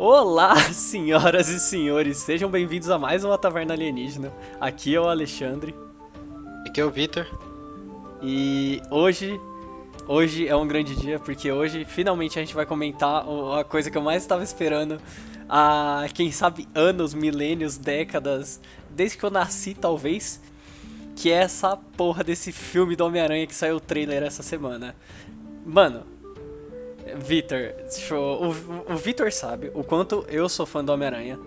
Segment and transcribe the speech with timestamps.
[0.00, 4.32] Olá, senhoras e senhores, sejam bem-vindos a mais uma Taverna Alienígena.
[4.60, 5.74] Aqui é o Alexandre.
[6.64, 7.26] Aqui é o Vitor.
[8.22, 9.40] E hoje,
[10.06, 13.24] hoje é um grande dia porque hoje finalmente a gente vai comentar
[13.58, 15.00] a coisa que eu mais estava esperando
[15.48, 20.40] há, quem sabe, anos, milênios, décadas, desde que eu nasci talvez,
[21.16, 24.94] que é essa porra desse filme do Homem-Aranha que saiu o trailer essa semana.
[25.66, 26.06] Mano,
[27.16, 27.74] Vitor,
[28.12, 31.38] o, o Vitor sabe o quanto eu sou fã do Homem-Aranha.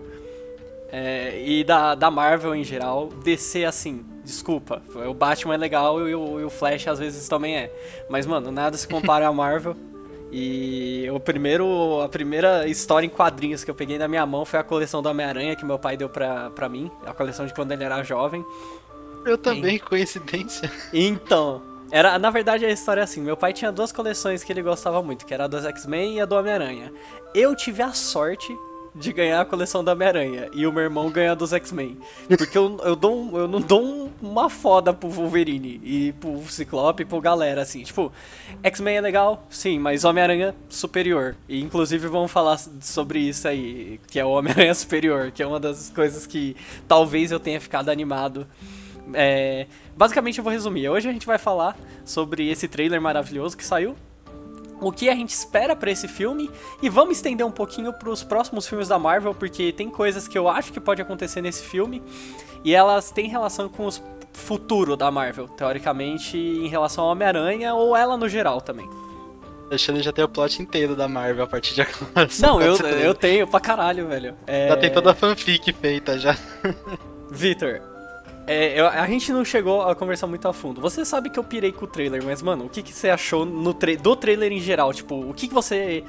[0.90, 6.14] É, e da, da Marvel em geral, DC assim, desculpa, o Batman é legal e
[6.14, 7.72] o, e o Flash às vezes também é.
[8.10, 9.76] Mas, mano, nada se compara à Marvel.
[10.34, 14.58] E o primeiro, a primeira história em quadrinhos que eu peguei na minha mão foi
[14.58, 16.90] a coleção do Homem-Aranha que meu pai deu pra, pra mim.
[17.04, 18.42] A coleção de quando ele era jovem.
[19.26, 19.78] Eu também, e...
[19.78, 20.72] coincidência.
[20.90, 21.62] Então,
[21.92, 25.02] era, na verdade, a história é assim: meu pai tinha duas coleções que ele gostava
[25.02, 26.90] muito, que era a dos X-Men e a do Homem-Aranha.
[27.34, 28.56] Eu tive a sorte
[28.94, 31.98] de ganhar a coleção do Homem-Aranha e o meu irmão ganha dos X-Men.
[32.36, 37.02] Porque eu, eu, dou eu não dou um, uma foda pro Wolverine e pro Ciclope
[37.02, 37.82] e pro galera, assim.
[37.82, 38.10] Tipo,
[38.62, 41.36] X-Men é legal, sim, mas Homem-Aranha superior.
[41.46, 45.60] E inclusive vamos falar sobre isso aí, que é o Homem-Aranha superior, que é uma
[45.60, 46.56] das coisas que
[46.88, 48.46] talvez eu tenha ficado animado
[49.14, 50.88] é, basicamente eu vou resumir.
[50.88, 53.96] Hoje a gente vai falar sobre esse trailer maravilhoso que saiu.
[54.80, 56.50] O que a gente espera para esse filme
[56.82, 60.36] e vamos estender um pouquinho para os próximos filmes da Marvel, porque tem coisas que
[60.36, 62.02] eu acho que pode acontecer nesse filme
[62.64, 63.92] e elas têm relação com o
[64.32, 68.88] futuro da Marvel, teoricamente, em relação ao Homem-Aranha ou ela no geral também.
[69.72, 72.28] Alexandre já tem o plot inteiro da Marvel a partir de agora.
[72.40, 74.34] Não, eu, eu tenho pra caralho, velho.
[74.46, 74.68] É...
[74.68, 76.36] Já tem toda a fanfic feita já.
[77.30, 77.80] Vitor,
[78.46, 80.80] é, eu, a gente não chegou a conversar muito a fundo.
[80.80, 83.44] Você sabe que eu pirei com o trailer, mas, mano, o que, que você achou
[83.44, 84.92] no tra do trailer em geral?
[84.92, 86.04] Tipo, o que, que você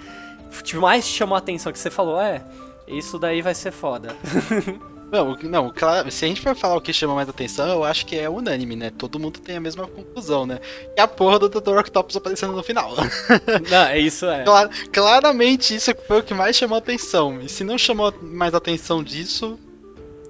[0.75, 1.71] mais chamou a atenção?
[1.71, 2.43] Que você falou, é,
[2.87, 4.15] isso daí vai ser foda.
[5.13, 8.03] Não, não, claro, se a gente for falar o que chama mais atenção, eu acho
[8.03, 8.89] que é unânime, né?
[8.89, 10.59] Todo mundo tem a mesma conclusão, né?
[10.97, 11.77] E a porra do Dr.
[11.77, 12.95] Octopus aparecendo no final.
[13.69, 14.43] Não, é isso, é.
[14.43, 17.39] Clar, claramente isso foi o que mais chamou atenção.
[17.41, 19.59] E se não chamou mais atenção disso,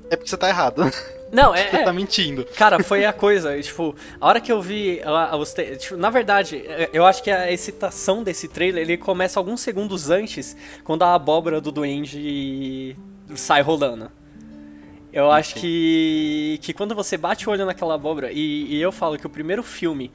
[0.10, 0.84] é porque você tá errado.
[1.34, 1.68] Não, é.
[1.72, 2.46] Você tá mentindo.
[2.56, 3.60] Cara, foi a coisa.
[3.62, 5.02] tipo, a hora que eu vi.
[5.38, 9.60] os tipo, na verdade, é, eu acho que a excitação desse trailer ele começa alguns
[9.60, 12.96] segundos antes, quando a abóbora do Duende
[13.36, 14.12] sai rolando.
[15.12, 19.18] Eu acho que, que quando você bate o olho naquela abóbora, e, e eu falo
[19.18, 20.12] que o primeiro filme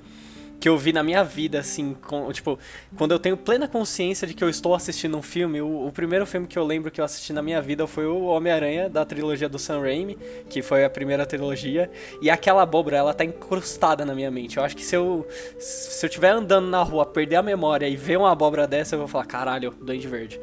[0.60, 2.58] que eu vi na minha vida, assim, com, tipo,
[2.96, 6.26] quando eu tenho plena consciência de que eu estou assistindo um filme, o, o primeiro
[6.26, 9.48] filme que eu lembro que eu assisti na minha vida foi o Homem-Aranha, da trilogia
[9.48, 10.18] do Sam Raimi,
[10.48, 14.56] que foi a primeira trilogia, e aquela abóbora, ela tá incrustada na minha mente.
[14.56, 15.26] Eu acho que se eu,
[15.58, 19.00] se eu estiver andando na rua, perder a memória e ver uma abóbora dessa, eu
[19.00, 20.40] vou falar, caralho, Duende Verde.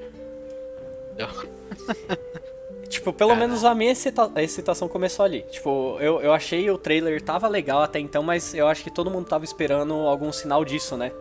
[2.95, 3.47] Tipo, pelo Caramba.
[3.47, 5.41] menos a minha excita a excitação começou ali.
[5.51, 9.11] Tipo, eu, eu achei o trailer tava legal até então, mas eu acho que todo
[9.11, 11.11] mundo tava esperando algum sinal disso, né?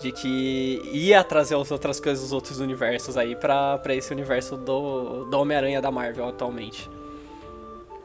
[0.00, 4.56] De que ia trazer as outras coisas dos outros universos aí pra, pra esse universo
[4.56, 6.88] do, do Homem-Aranha da Marvel atualmente.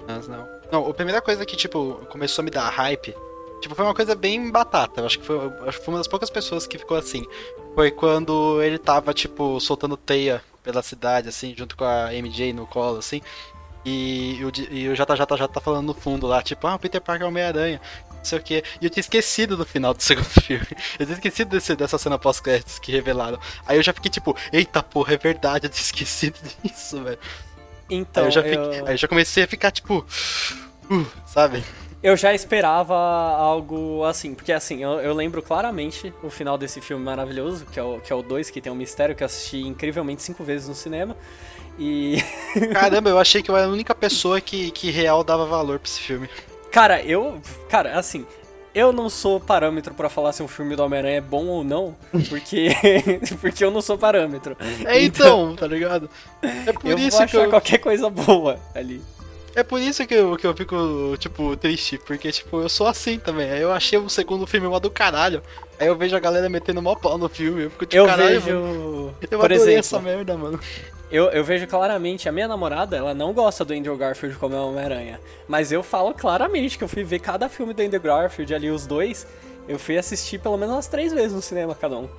[0.05, 0.45] Mas não.
[0.69, 3.16] Não, a primeira coisa que, tipo, começou a me dar hype,
[3.61, 5.00] tipo, foi uma coisa bem batata.
[5.00, 7.25] Eu acho que foi, acho que foi uma das poucas pessoas que ficou assim.
[7.73, 12.66] Foi quando ele tava, tipo, soltando teia pela cidade, assim, junto com a MJ no
[12.66, 13.22] colo, assim.
[13.85, 17.01] E, o, e o JJ já tá falando no fundo lá, tipo, ah, o Peter
[17.01, 17.81] Parker é Homem-Aranha,
[18.16, 18.63] não sei o que.
[18.79, 20.66] E eu tinha esquecido do final do segundo filme.
[20.97, 23.38] Eu tinha esquecido desse, dessa cena pós-créditos que revelaram.
[23.66, 27.19] Aí eu já fiquei tipo, eita porra, é verdade, eu tinha esquecido disso, velho.
[27.90, 28.88] Então, aí eu já, fiquei, eu...
[28.88, 30.06] Aí eu já comecei a ficar tipo,
[30.90, 31.62] uh, sabe?
[32.03, 37.03] Eu já esperava algo assim, porque assim, eu, eu, lembro claramente o final desse filme
[37.03, 39.25] maravilhoso, que é o 2, que, é o dois, que tem um mistério que eu
[39.25, 41.16] assisti incrivelmente cinco vezes no cinema.
[41.80, 42.18] E.
[42.74, 45.90] Caramba, eu achei que eu era a única pessoa que, que real dava valor pra
[45.90, 46.30] esse filme.
[46.69, 47.41] Cara, eu.
[47.69, 48.25] Cara, assim,
[48.75, 51.96] eu não sou parâmetro para falar se um filme do Homem-Aranha é bom ou não,
[52.28, 52.70] porque
[53.40, 54.58] porque eu não sou parâmetro.
[54.85, 56.09] É então, então tá ligado?
[56.41, 57.50] É por eu isso vou achar que eu...
[57.50, 59.02] qualquer coisa boa ali.
[59.55, 63.20] É por isso que eu, que eu fico, tipo, triste, porque, tipo, eu sou assim
[63.20, 63.52] também.
[63.52, 65.44] Aí eu achei o segundo filme uma do caralho.
[65.79, 67.64] Aí eu vejo a galera metendo mó pau no filme.
[67.64, 68.59] Eu fico tipo, eu caralho, vejo.
[68.59, 69.16] Mano.
[69.29, 70.59] Eu por exemplo, essa merda, mano.
[71.11, 74.59] Eu, eu vejo claramente, a minha namorada, ela não gosta do Andrew Garfield como é
[74.59, 75.20] Homem-Aranha.
[75.47, 78.88] Mas eu falo claramente que eu fui ver cada filme do Andrew Garfield ali, os
[78.88, 79.28] dois.
[79.67, 82.09] Eu fui assistir pelo menos umas três vezes no cinema cada um.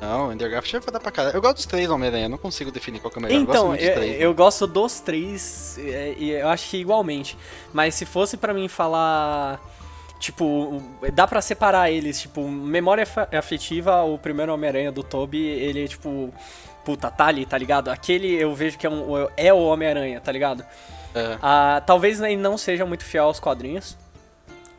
[0.00, 1.36] Não, Garfield vai dar pra caralho.
[1.36, 3.40] Eu gosto dos três Homem-Aranha, não consigo definir qual que é o melhor.
[3.40, 7.36] Então, eu gosto, eu, eu gosto dos três, e eu acho que igualmente.
[7.72, 9.60] Mas se fosse para mim falar
[10.18, 13.06] Tipo, dá para separar eles, tipo, memória
[13.38, 16.34] afetiva, o primeiro Homem-Aranha do Toby, ele, tipo,
[16.84, 17.88] puta, tá ali, tá ligado?
[17.88, 20.64] Aquele eu vejo que é, um, é o Homem-Aranha, tá ligado?
[21.14, 21.38] É.
[21.40, 23.96] Ah, talvez ele não seja muito fiel aos quadrinhos.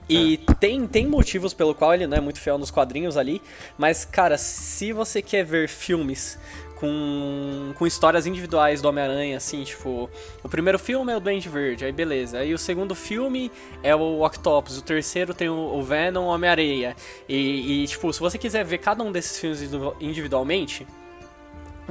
[0.10, 0.54] E é.
[0.56, 3.42] tem, tem motivos pelo qual ele não é muito fiel nos quadrinhos ali.
[3.78, 6.40] Mas, cara, se você quer ver filmes
[6.80, 10.10] com, com histórias individuais do Homem-Aranha, assim, tipo,
[10.42, 12.40] o primeiro filme é o Duende Verde, aí beleza.
[12.40, 13.52] Aí o segundo filme
[13.84, 16.96] é o Octopus, o terceiro tem o, o Venom, o Homem-Areia.
[17.28, 19.62] E, e, tipo, se você quiser ver cada um desses filmes
[20.00, 20.88] individualmente,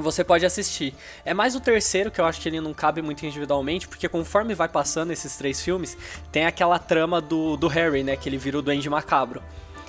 [0.02, 0.94] você pode assistir.
[1.24, 4.54] É mais o terceiro que eu acho que ele não cabe muito individualmente, porque conforme
[4.54, 5.96] vai passando esses três filmes,
[6.30, 9.42] tem aquela trama do, do Harry, né, que ele vira o Duende Macabro.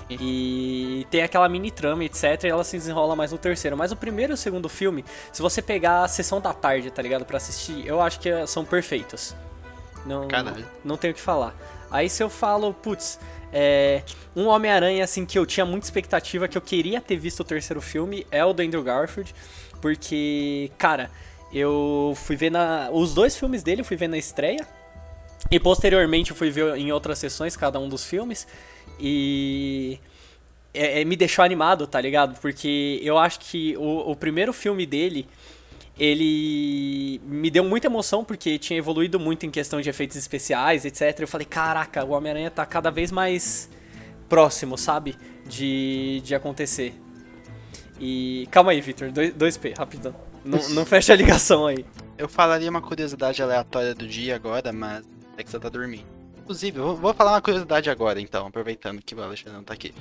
[0.10, 2.44] E tem aquela mini trama, etc.
[2.44, 3.78] E ela se desenrola mais no terceiro.
[3.78, 7.02] Mas o primeiro e o segundo filme, se você pegar a sessão da tarde, tá
[7.02, 7.26] ligado?
[7.26, 9.36] para assistir, eu acho que são perfeitos.
[10.06, 10.66] Não, Caralho.
[10.84, 11.54] não tenho o que falar.
[11.92, 13.20] Aí se eu falo, putz,
[13.52, 14.04] é,
[14.36, 17.82] um Homem-Aranha assim que eu tinha muita expectativa, que eu queria ter visto o terceiro
[17.82, 19.34] filme, é o do Andrew Garfield.
[19.81, 21.10] Porque, cara,
[21.54, 22.90] eu fui ver na.
[22.92, 24.68] Os dois filmes dele eu fui ver na estreia.
[25.50, 28.48] E posteriormente eu fui ver em outras sessões cada um dos filmes.
[29.00, 30.00] E
[30.74, 32.40] é, é, me deixou animado, tá ligado?
[32.40, 35.28] Porque eu acho que o, o primeiro filme dele,
[35.98, 41.20] ele me deu muita emoção porque tinha evoluído muito em questão de efeitos especiais, etc.
[41.20, 43.70] Eu falei, caraca, o Homem-Aranha tá cada vez mais
[44.28, 45.16] próximo, sabe?
[45.48, 46.94] De, de acontecer.
[48.00, 50.16] E calma aí, Victor, 2P, rapidão.
[50.44, 51.86] Não, não fecha a ligação aí.
[52.18, 55.04] Eu falaria uma curiosidade aleatória do dia agora, mas
[55.38, 56.06] é que você tá dormindo.
[56.38, 59.94] Inclusive, vou, vou falar uma curiosidade agora, então, aproveitando que o Alexandre não tá aqui.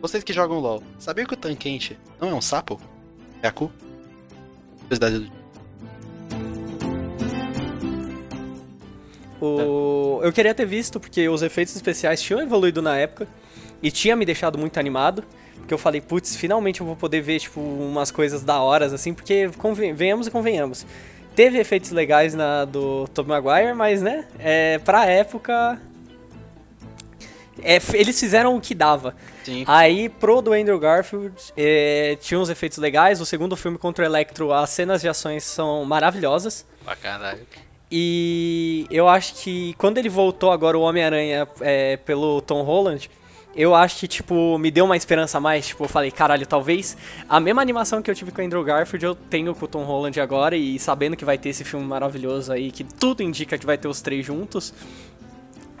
[0.00, 2.80] Vocês que jogam LOL, sabiam que o Tanquente não é um sapo?
[3.42, 3.72] É a cu?
[4.88, 5.44] Curiosidade do
[9.40, 10.20] o...
[10.22, 13.28] Eu queria ter visto, porque os efeitos especiais tinham evoluído na época
[13.82, 15.24] e tinha me deixado muito animado.
[15.58, 19.14] Porque eu falei, putz, finalmente eu vou poder ver, tipo, umas coisas da horas, assim,
[19.14, 19.50] porque
[19.94, 20.86] venhamos e convenhamos.
[21.34, 25.80] Teve efeitos legais na do Tobey Maguire, mas, né, é, pra época...
[27.62, 29.14] É, eles fizeram o que dava.
[29.44, 29.64] Sim.
[29.66, 33.20] Aí, pro do Andrew Garfield, é, tinha uns efeitos legais.
[33.20, 36.66] O segundo filme contra o Electro, as cenas de ações são maravilhosas.
[37.00, 37.46] Caralho.
[37.90, 43.08] E eu acho que quando ele voltou agora, o Homem-Aranha, é, pelo Tom Holland
[43.56, 45.68] eu acho que, tipo, me deu uma esperança a mais.
[45.68, 46.96] Tipo, eu falei, caralho, talvez
[47.28, 49.84] a mesma animação que eu tive com o Andrew Garfield eu tenho com o Tom
[49.84, 50.56] Holland agora.
[50.56, 53.88] E sabendo que vai ter esse filme maravilhoso aí, que tudo indica que vai ter
[53.88, 54.74] os três juntos.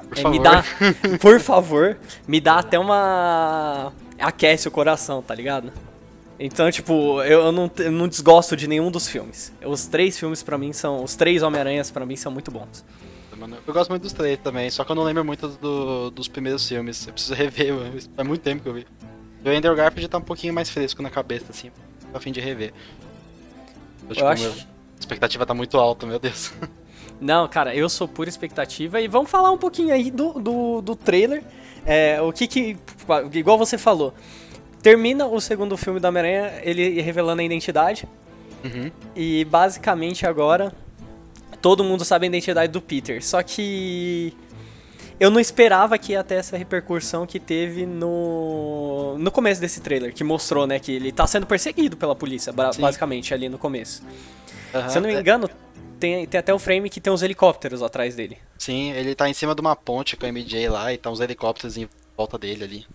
[0.08, 0.64] Por é, me dá,
[1.20, 1.98] por favor,
[2.28, 3.92] me dá até uma.
[4.18, 5.72] aquece o coração, tá ligado?
[6.38, 9.52] Então, tipo, eu não, eu não desgosto de nenhum dos filmes.
[9.64, 11.02] Os três filmes para mim são.
[11.02, 12.84] Os três Homem-Aranhas para mim são muito bons
[13.36, 13.58] mano.
[13.66, 16.66] Eu gosto muito dos três também, só que eu não lembro muito do, dos primeiros
[16.68, 17.06] filmes.
[17.06, 17.92] Eu preciso rever, mano.
[17.92, 18.86] faz muito tempo que eu vi.
[19.44, 21.70] O Andrew Garfield tá um pouquinho mais fresco na cabeça, assim,
[22.12, 22.72] a fim de rever.
[24.08, 24.48] Eu, tipo, eu acho...
[24.48, 26.52] a expectativa tá muito alta, meu Deus.
[27.20, 29.00] Não, cara, eu sou pura expectativa.
[29.00, 31.44] E vamos falar um pouquinho aí do, do, do trailer.
[31.86, 32.76] É, o que que.
[33.32, 34.14] Igual você falou.
[34.82, 38.06] Termina o segundo filme da Homem-Aranha, ele revelando a identidade.
[38.64, 38.90] Uhum.
[39.14, 40.74] E basicamente agora
[41.64, 43.24] todo mundo sabe a identidade do Peter.
[43.24, 44.36] Só que
[45.18, 50.12] eu não esperava que ia ter essa repercussão que teve no no começo desse trailer,
[50.12, 52.82] que mostrou, né, que ele tá sendo perseguido pela polícia, Sim.
[52.82, 54.02] basicamente, ali no começo.
[54.74, 55.20] Uhum, Se eu não me é.
[55.20, 55.48] engano,
[55.98, 58.36] tem, tem até o frame que tem uns helicópteros atrás dele.
[58.58, 61.20] Sim, ele tá em cima de uma ponte com a MJ lá e tá uns
[61.20, 62.86] helicópteros em volta dele ali.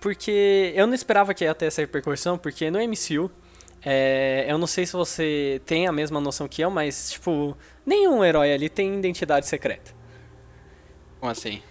[0.00, 3.30] Porque eu não esperava que ia ter essa repercussão, porque no MCU
[3.88, 8.24] é, eu não sei se você tem a mesma noção que eu, mas, tipo, nenhum
[8.24, 9.94] herói ali tem identidade secreta.
[11.20, 11.62] Como assim?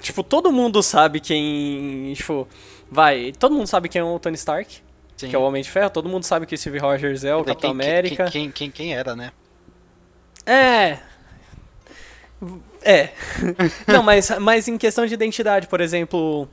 [0.00, 2.12] Tipo, todo mundo sabe quem.
[2.14, 2.48] Tipo,
[2.90, 3.32] vai.
[3.38, 4.82] Todo mundo sabe quem é o Tony Stark,
[5.16, 5.28] Sim.
[5.28, 5.90] que é o Homem de Ferro.
[5.90, 8.24] Todo mundo sabe que o Steve Rogers é o Capitão quem, América.
[8.30, 9.30] Quem, quem, quem, era, né?
[10.44, 10.98] É.
[12.82, 13.10] É.
[13.86, 16.48] não, mas, mas em questão de identidade, por exemplo.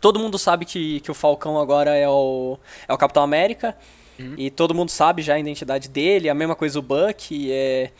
[0.00, 3.76] Todo mundo sabe que, que o Falcão agora é o, é o Capitão América.
[4.20, 4.34] Uhum.
[4.36, 6.28] E todo mundo sabe já a identidade dele.
[6.28, 7.50] A mesma coisa o Buck.
[7.50, 7.90] É,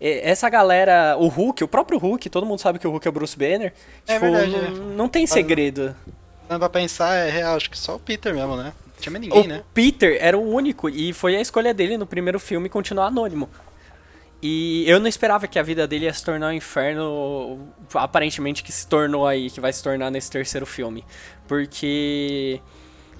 [0.00, 3.10] é, essa galera, o Hulk, o próprio Hulk, todo mundo sabe que o Hulk é
[3.10, 3.72] o Bruce Banner.
[4.06, 4.50] É tipo, verdade.
[4.50, 4.96] Não, é.
[4.96, 5.94] não tem segredo.
[6.48, 8.72] Não pra pensar, é real, acho que só o Peter mesmo, né?
[8.86, 9.62] Não tinha mais ninguém, o né?
[9.72, 13.48] Peter era o único e foi a escolha dele no primeiro filme continuar anônimo.
[14.42, 18.72] E eu não esperava que a vida dele ia se tornar um inferno, aparentemente que
[18.72, 21.04] se tornou aí, que vai se tornar nesse terceiro filme.
[21.46, 22.60] Porque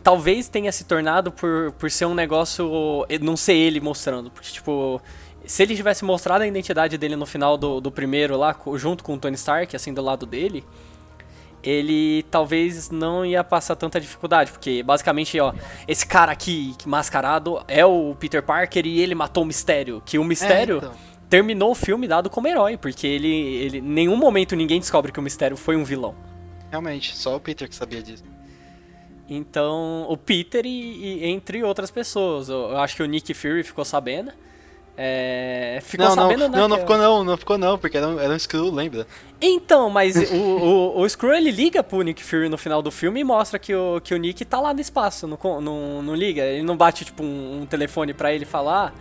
[0.02, 4.30] talvez tenha se tornado por, por ser um negócio, não ser ele mostrando.
[4.30, 5.00] Porque, tipo,
[5.47, 9.14] se ele tivesse mostrado a identidade dele no final do, do primeiro lá, junto com
[9.14, 10.64] o Tony Stark, assim, do lado dele,
[11.62, 15.54] ele talvez não ia passar tanta dificuldade, porque basicamente, ó,
[15.87, 20.25] esse cara aqui, mascarado, é o Peter Parker e ele matou o Mistério, que o
[20.25, 20.76] Mistério...
[20.76, 21.12] É, então.
[21.32, 23.78] Terminou o filme dado como herói, porque ele, ele.
[23.78, 26.14] Em nenhum momento ninguém descobre que o Mistério foi um vilão.
[26.71, 28.23] Realmente, só o Peter que sabia disso.
[29.28, 32.48] Então, o Peter e, e entre outras pessoas.
[32.48, 34.32] Eu, acho que o Nick Fury ficou sabendo.
[34.94, 36.58] É, ficou não, sabendo, não, né?
[36.58, 39.06] não, não ficou não, não ficou não, porque era um, era um Skrull, lembra?
[39.40, 43.20] Então, mas o, o, o Skrull ele liga pro Nick Fury no final do filme
[43.20, 46.42] e mostra que o, que o Nick tá lá no espaço, não, não, não liga.
[46.42, 48.94] Ele não bate, tipo, um, um telefone pra ele falar.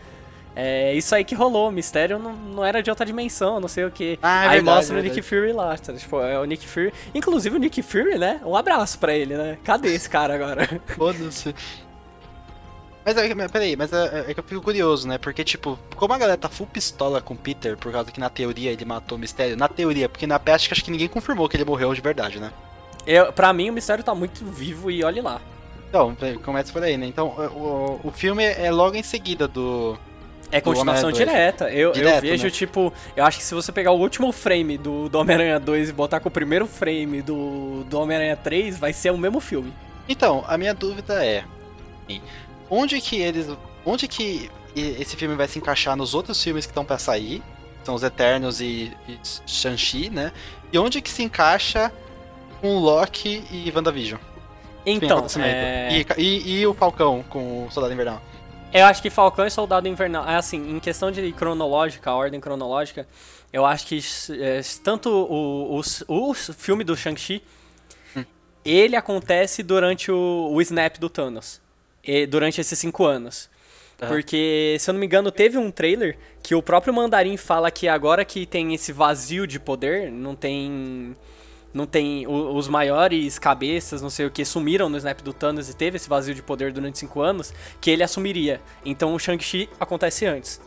[0.55, 3.85] É isso aí que rolou, o mistério não, não era de outra dimensão, não sei
[3.85, 4.19] o que.
[4.21, 5.41] Ah, é aí verdade, mostra é o Nick verdade.
[5.45, 5.93] Fury lá, tá?
[5.93, 6.93] tipo, é o Nick Fury.
[7.15, 8.41] Inclusive o Nick Fury, né?
[8.43, 9.57] Um abraço pra ele, né?
[9.63, 10.67] Cadê esse cara agora?
[10.97, 11.55] Foda-se.
[13.03, 15.17] Mas é, mas peraí, mas é, é que eu fico curioso, né?
[15.17, 18.29] Porque, tipo, como a galera tá full pistola com o Peter, por causa que na
[18.29, 21.57] teoria ele matou o mistério, na teoria, porque na prática acho que ninguém confirmou que
[21.57, 22.51] ele morreu de verdade, né?
[23.07, 25.41] Eu, pra mim o mistério tá muito vivo e olhe lá.
[25.89, 27.07] Então, começa por aí, né?
[27.07, 29.97] Então, o, o filme é logo em seguida do.
[30.51, 31.57] É continuação Homem-Aranha 2.
[31.61, 31.69] direta.
[31.73, 32.49] Eu, eu Direto, vejo, né?
[32.49, 35.93] tipo, eu acho que se você pegar o último frame do, do Homem-Aranha 2 e
[35.93, 39.73] botar com o primeiro frame do, do Homem-Aranha 3, vai ser o mesmo filme.
[40.09, 41.43] Então, a minha dúvida é.
[42.69, 43.47] Onde que eles.
[43.85, 47.41] Onde que esse filme vai se encaixar nos outros filmes que estão pra sair?
[47.83, 50.31] São os Eternos e, e Shang-Chi, né?
[50.71, 51.91] E onde que se encaixa
[52.61, 54.19] com Loki e WandaVision?
[54.85, 58.21] Então, é, E, e- e o Falcão com o Soldado Invernal.
[58.73, 62.39] Eu acho que Falcão e Soldado Invernal, é assim, em questão de cronológica, a ordem
[62.39, 63.07] cronológica,
[63.51, 63.99] eu acho que
[64.39, 67.41] é, tanto o, o, o filme do Shang-Chi,
[68.15, 68.23] Hum.
[68.65, 71.61] ele acontece durante o, o snap do Thanos.
[72.03, 73.49] E- durante esses cinco anos.
[74.01, 74.09] Aham.
[74.09, 77.87] Porque, se eu não me engano, teve um trailer que o próprio Mandarim fala que
[77.87, 81.15] agora que tem esse vazio de poder, não tem.
[81.73, 82.27] Não tem.
[82.27, 85.95] o- os maiores cabeças, não sei o que, sumiram no snap do Thanos e teve
[85.97, 88.59] esse vazio de poder durante cinco anos, que ele assumiria.
[88.85, 90.59] Então o Shang-Chi acontece antes.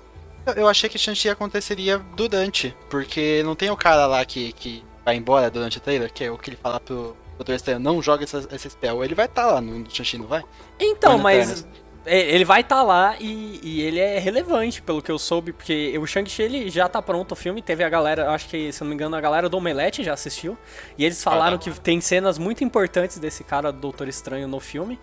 [0.57, 5.17] Eu- achei que Shang-Chi aconteceria durante, porque não tem o cara lá que, que vai
[5.17, 8.25] embora durante o trailer, que é o que ele fala pro Doutor Estranho, não joga
[8.25, 9.03] essa, esse spell.
[9.05, 10.43] Ele vai estar lá no Shang-Chi, não vai?
[10.79, 11.67] Então, mas.
[12.07, 15.97] É, Ele vai estar lá e, e ele é relevante, pelo que eu soube, porque
[15.99, 17.63] o Shang-Chi ele já tá pronto o filme.
[17.63, 20.13] Teve a galera, acho que, se eu não me engano, a galera do Omelete já
[20.13, 20.57] assistiu.
[20.99, 24.61] E eles falaram Ah, que tem cenas muito importantes desse cara do Doutor Estranho no
[24.61, 24.99] filme.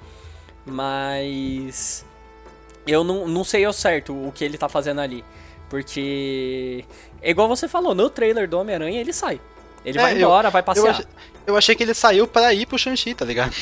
[0.66, 2.06] Mas.
[2.86, 5.24] Eu não, não sei ao certo o que ele tá fazendo ali.
[5.70, 6.84] Porque.
[7.22, 9.40] É igual você falou, no trailer do Homem-Aranha ele sai.
[9.86, 10.90] Ele É, vai eu- embora, vai Eu passear.
[10.92, 11.06] achei,
[11.48, 13.56] eu achei que ele saiu pra ir pro Shang-Chi, tá ligado?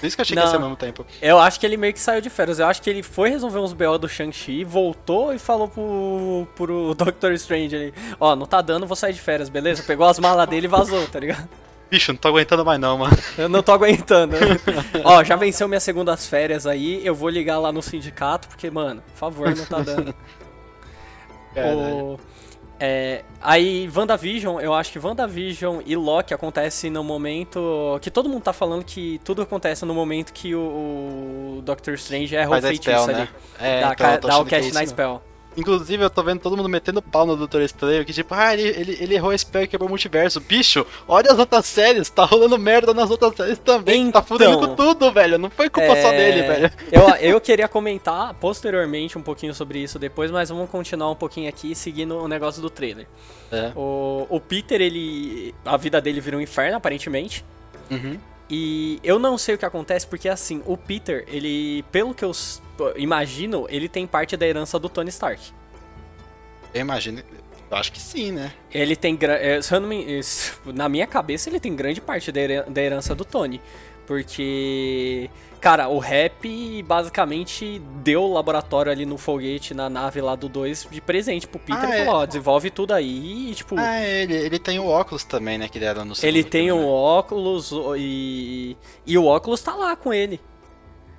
[0.00, 0.68] Por isso que eu achei que ia ser ao Não.
[0.68, 1.06] mesmo tempo.
[1.22, 2.58] Eu acho que ele meio que saiu de férias.
[2.58, 6.94] Eu acho que ele foi resolver uns BO do Shang-Chi, voltou e falou pro, pro
[6.98, 9.82] Doctor Strange ali: Ó, não tá dando, vou sair de férias, beleza?
[9.82, 11.48] Pegou as malas dele e vazou, tá ligado?
[11.90, 13.16] Bicho, não tô aguentando mais não, mano.
[13.38, 14.34] Eu não tô aguentando.
[15.04, 19.00] Ó, já venceu minhas segundas férias aí, eu vou ligar lá no sindicato, porque, mano,
[19.12, 20.12] por favor, não tá dando.
[21.56, 22.18] O-
[22.78, 28.42] é, aí, WandaVision, eu acho que WandaVision e Loki acontece no momento que todo mundo
[28.42, 32.68] tá falando que tudo acontece no momento que o, o Doctor Strange erra Faz o
[32.68, 33.14] feitiço spell, ali.
[33.14, 33.28] né?
[33.58, 35.22] É, dá, então, achando que é spell.
[35.56, 38.68] Inclusive, eu tô vendo todo mundo metendo pau no Doutor Estranho, que tipo, ah, ele,
[38.68, 40.40] ele, ele errou a spell e quebrou o multiverso.
[40.40, 44.10] Bicho, olha as outras séries, tá rolando merda nas outras séries também.
[44.10, 44.68] Tá fudendo Então.
[44.68, 45.38] com tudo, velho.
[45.38, 46.70] Não foi culpa só É, dele, velho.
[46.92, 51.48] Eu, eu queria comentar posteriormente um pouquinho sobre isso depois, mas vamos continuar um pouquinho
[51.48, 53.06] aqui seguindo o negócio do trailer.
[53.50, 53.72] É.
[53.74, 55.54] O, o Peter, ele.
[55.64, 57.44] A vida dele virou um inferno, aparentemente.
[57.90, 58.18] Uhum.
[58.48, 62.32] E eu não sei o que acontece, porque assim, o Peter, ele, pelo que eu
[62.96, 65.52] imagino, ele tem parte da herança do Tony Stark.
[66.72, 67.22] Eu imagino.
[67.68, 68.52] Eu acho que sim, né?
[68.70, 69.18] Ele tem.
[69.20, 70.22] eh, eh,
[70.72, 73.60] Na minha cabeça, ele tem grande parte da herança do Tony.
[74.06, 75.28] Porque.
[75.66, 80.86] Cara, o rap basicamente deu o laboratório ali no foguete, na nave lá do 2,
[80.92, 82.04] de presente pro Peter Ah, e é.
[82.04, 83.74] falou: ó, desenvolve tudo aí e, tipo.
[83.76, 85.68] Ah, ele, ele tem o óculos também, né?
[85.68, 86.88] Que deram no ele tem filme, um né?
[86.88, 88.76] óculos o- e.
[89.04, 90.40] E o óculos tá lá com ele.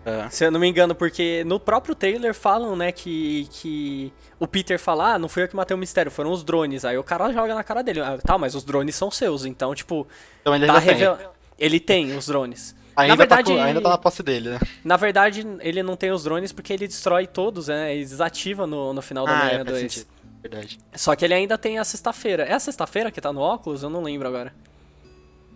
[0.05, 0.29] É.
[0.29, 4.79] Se eu não me engano, porque no próprio trailer falam, né, que, que o Peter
[4.79, 6.85] fala, ah, não fui eu que matei o mistério, foram os drones.
[6.85, 9.75] Aí o cara joga na cara dele, ah, tá, mas os drones são seus, então,
[9.75, 10.07] tipo,
[10.39, 11.27] Então ele tá ainda tem.
[11.59, 12.76] Ele tem os drones.
[12.97, 14.59] Ainda, na verdade, tá, ainda tá na posse dele, né?
[14.83, 18.91] na verdade, ele não tem os drones porque ele destrói todos, né, ele desativa no,
[18.91, 19.93] no final da Ah, Homem-Aranha é, faz 2.
[19.93, 20.07] sentido.
[20.41, 20.79] Verdade.
[20.95, 22.43] Só que ele ainda tem a sexta-feira.
[22.43, 23.83] É a sexta-feira que tá no óculos?
[23.83, 24.53] Eu não lembro agora.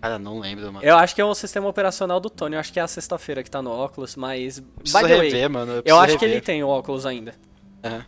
[0.01, 0.85] Cara, não lembro, mano.
[0.85, 3.43] Eu acho que é o sistema operacional do Tony, eu acho que é a sexta-feira
[3.43, 4.59] que tá no óculos, mas...
[4.59, 5.71] By the way, rever, mano.
[5.73, 7.35] eu preciso acho que ele tem o óculos ainda.
[7.83, 8.01] É.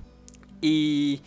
[0.61, 1.21] E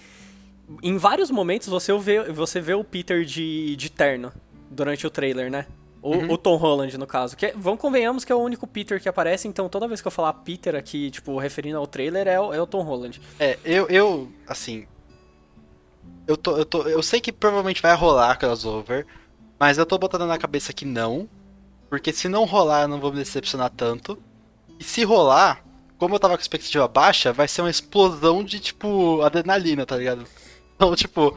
[0.82, 4.32] em vários momentos você vê, você vê o Peter de, de terno
[4.70, 5.66] durante o trailer, né?
[6.06, 6.32] O, uhum.
[6.32, 7.36] o, Tom Holland, no caso.
[7.36, 10.06] Que, é, vamos convenhamos que é o único Peter que aparece, então toda vez que
[10.06, 13.20] eu falar Peter aqui, tipo, referindo ao trailer, é, o, é o Tom Holland.
[13.40, 14.86] É, eu, eu assim.
[16.28, 19.04] Eu, tô, eu, tô, eu sei que provavelmente vai rolar crossover,
[19.58, 21.28] mas eu tô botando na cabeça que não.
[21.90, 24.16] Porque se não rolar, eu não vou me decepcionar tanto.
[24.78, 25.64] E se rolar,
[25.98, 30.24] como eu tava com expectativa baixa, vai ser uma explosão de, tipo, adrenalina, tá ligado?
[30.76, 31.36] Então, tipo,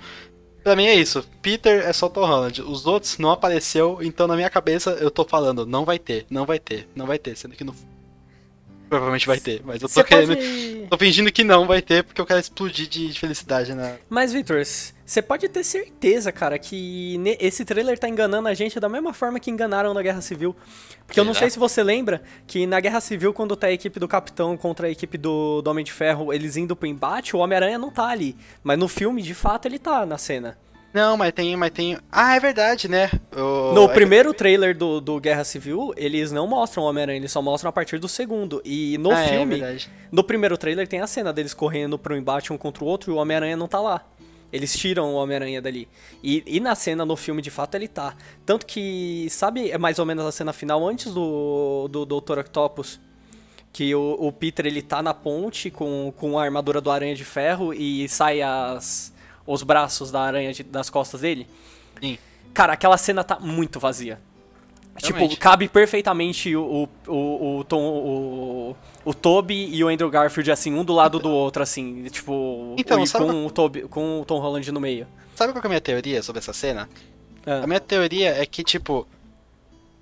[0.69, 1.25] pra mim é isso.
[1.41, 2.61] Peter é só Tom Holland.
[2.61, 6.45] Os outros não apareceu, então na minha cabeça eu tô falando, não vai ter, não
[6.45, 7.35] vai ter, não vai ter.
[7.35, 7.73] Sendo que no
[8.89, 10.35] Provavelmente vai ter, mas eu tô querendo.
[10.35, 10.87] Pode...
[10.89, 13.95] Tô fingindo que não vai ter, porque eu quero explodir de, felicidade na.
[14.09, 14.63] Mas, Victor,
[15.05, 19.39] você pode ter certeza, cara, que esse trailer tá enganando a gente da mesma forma
[19.39, 20.55] que enganaram na Guerra Civil.
[21.05, 23.99] Porque eu não sei se você lembra que na Guerra Civil, quando tá a equipe
[23.99, 27.39] do Capitão contra a equipe do, do Homem de Ferro, eles indo pro embate, o
[27.39, 28.35] Homem-Aranha não tá ali.
[28.63, 30.57] Mas no filme, de fato, ele tá na cena.
[30.93, 31.97] Não, mas tem, mas tem.
[32.11, 33.11] Ah, é verdade, né?
[33.35, 33.73] O...
[33.73, 37.41] No é primeiro trailer do, do Guerra Civil, eles não mostram o Homem-Aranha, eles só
[37.41, 38.61] mostram a partir do segundo.
[38.65, 39.77] E no ah, é filme, é
[40.11, 43.13] no primeiro trailer tem a cena deles correndo pro embate um contra o outro e
[43.13, 44.03] o Homem-Aranha não tá lá.
[44.51, 45.87] Eles tiram o Homem-Aranha dali.
[46.23, 48.15] E, e na cena, no filme, de fato, ele tá.
[48.43, 52.39] Tanto que, sabe, é mais ou menos a cena final antes do, do Dr.
[52.39, 52.99] Octopus?
[53.71, 57.23] Que o, o Peter, ele tá na ponte com, com a armadura do Aranha de
[57.23, 59.13] Ferro e sai as
[59.49, 61.47] os braços da aranha de, das costas dele.
[61.99, 62.17] Sim.
[62.53, 64.19] Cara, aquela cena tá muito vazia.
[64.97, 65.29] Tipo, Realmente.
[65.31, 70.51] Tipo, cabe perfeitamente o, o, o, o, Tom, o, o Toby e o Andrew Garfield,
[70.51, 73.29] assim, um do lado do outro, assim, tipo, então, com, qual...
[73.29, 75.07] o Toby, com o Tom Holland no meio.
[75.35, 76.89] Sabe qual é a minha teoria sobre essa cena?
[77.45, 77.63] Ah.
[77.63, 79.07] A minha teoria é que, tipo,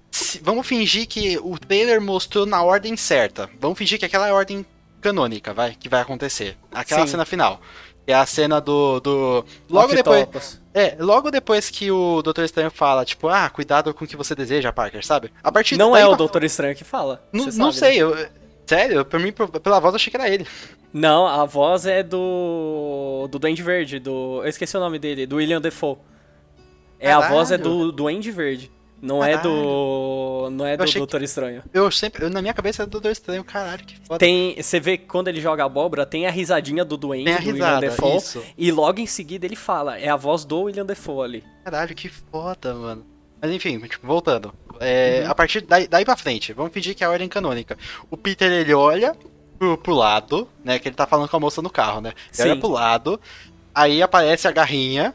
[0.09, 3.49] se, vamos fingir que o trailer mostrou na ordem certa.
[3.59, 4.65] Vamos fingir que aquela é a ordem
[4.99, 6.57] canônica, vai, que vai acontecer.
[6.71, 7.11] Aquela Sim.
[7.11, 7.61] cena final.
[8.07, 9.01] É a cena do.
[9.01, 9.45] do...
[9.69, 10.61] Logo depois.
[10.73, 14.33] É, logo depois que o Doutor Estranho fala, tipo, ah, cuidado com o que você
[14.33, 15.29] deseja, Parker, sabe?
[15.43, 17.21] A partir Não é o Doutor Estranho que fala.
[17.33, 17.97] Não, não sabe, sei, né?
[17.97, 18.29] eu,
[18.65, 20.47] sério, pra mim, pela voz eu achei que era ele.
[20.93, 23.27] Não, a voz é do.
[23.29, 24.41] do Duende Verde, do.
[24.41, 25.97] Eu esqueci o nome dele, do William Defoe.
[26.99, 27.25] É, Caralho.
[27.25, 28.71] a voz é do Duende Verde.
[29.01, 29.39] Não caralho.
[29.39, 30.49] é do.
[30.51, 31.25] Não é do Doutor que...
[31.25, 31.63] Estranho.
[31.73, 32.25] Eu sempre.
[32.25, 34.19] Eu, na minha cabeça é do Doutor Estranho, caralho, que foda.
[34.19, 34.55] Tem.
[34.62, 37.51] Você vê que quando ele joga abóbora, tem a risadinha do Duende, tem a do
[37.51, 38.17] risada, William Defoe.
[38.17, 38.43] Isso.
[38.57, 39.99] E logo em seguida ele fala.
[39.99, 41.43] É a voz do William Defoe ali.
[41.63, 43.05] Caralho, que foda, mano.
[43.41, 44.53] Mas enfim, tipo, voltando.
[44.79, 45.31] É, uhum.
[45.31, 47.77] A partir daí, daí pra frente, vamos fingir que é a ordem canônica.
[48.10, 49.15] O Peter ele olha
[49.57, 50.79] pro, pro lado, né?
[50.79, 52.10] Que ele tá falando com a moça no carro, né?
[52.10, 52.43] Ele Sim.
[52.43, 53.19] olha pro lado,
[53.73, 55.13] aí aparece a garrinha.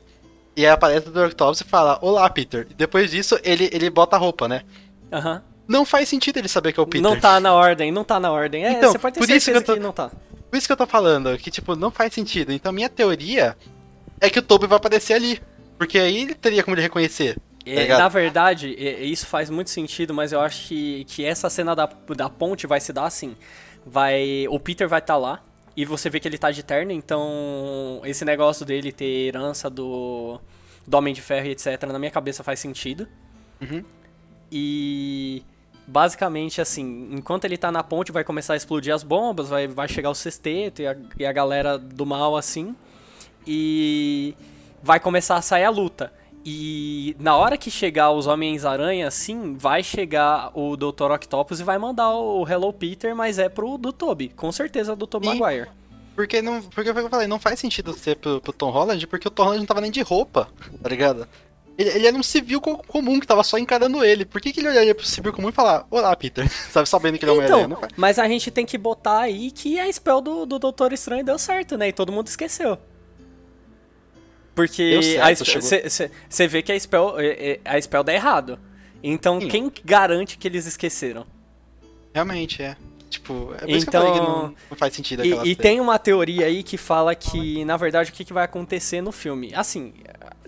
[0.57, 1.27] E aí aparece o.
[1.27, 2.67] Octopus e fala, olá, Peter.
[2.71, 4.63] E depois disso, ele, ele bota a roupa, né?
[5.11, 5.35] Aham.
[5.35, 5.53] Uhum.
[5.69, 7.03] Não faz sentido ele saber que é o Peter.
[7.03, 8.65] Não tá na ordem, não tá na ordem.
[8.65, 10.11] É, então, você pode ter por isso que, eu tô, que não tá.
[10.51, 12.53] Por isso que eu tô falando, que, tipo, não faz sentido.
[12.53, 13.57] Então, minha teoria
[14.21, 15.41] é que o Toby vai aparecer ali.
[15.79, 17.37] Porque aí ele teria como ele reconhecer.
[17.37, 21.75] Tá é, na verdade, isso faz muito sentido, mas eu acho que, que essa cena
[21.75, 23.35] da, da ponte vai se dar assim.
[23.87, 25.43] Vai, o Peter vai estar tá lá,
[25.77, 30.39] e você vê que ele tá de terno, então esse negócio dele ter herança do,
[30.87, 31.83] do Homem de Ferro e etc.
[31.85, 33.09] na minha cabeça faz sentido.
[33.61, 33.83] Uhum.
[34.51, 35.43] E
[35.87, 39.89] basicamente assim, enquanto ele tá na ponte vai começar a explodir as bombas, vai, vai
[39.89, 42.77] chegar o sexteto e a, e a galera do mal assim.
[43.47, 44.35] E
[44.83, 46.13] vai começar a sair a luta.
[46.45, 51.13] E na hora que chegar os Homens-Aranha, sim, vai chegar o Dr.
[51.13, 54.29] Octopus e vai mandar o Hello Peter, mas é pro do Toby.
[54.31, 55.69] Com certeza do Tobey Maguire.
[56.17, 56.61] Porque não.
[56.61, 59.29] Porque foi o que eu falei, não faz sentido ser pro, pro, Tom Holland, porque
[59.29, 60.49] o Tom Holland não tava nem de roupa,
[60.83, 61.27] tá ligado?
[61.79, 64.25] Ele, ele era um civil comum que tava só encarando ele.
[64.25, 66.47] Por que, que ele olharia pro civil comum e falar, olá, Peter?
[66.71, 69.81] Sabe, sabendo que ele é um então, Mas a gente tem que botar aí que
[69.81, 71.89] a spell do, do Doutor Estranho deu certo, né?
[71.89, 72.79] E todo mundo esqueceu.
[74.55, 75.01] Porque
[76.29, 78.59] você vê que a spell, é, é, a spell dá errado.
[79.03, 79.49] Então Sim.
[79.49, 81.27] quem garante que eles esqueceram?
[82.15, 82.77] Realmente, é.
[83.09, 85.99] Tipo, é então, que eu falei que não, não faz sentido E, e tem uma
[85.99, 89.53] teoria aí que fala que, na verdade, o que, que vai acontecer no filme.
[89.55, 89.93] Assim,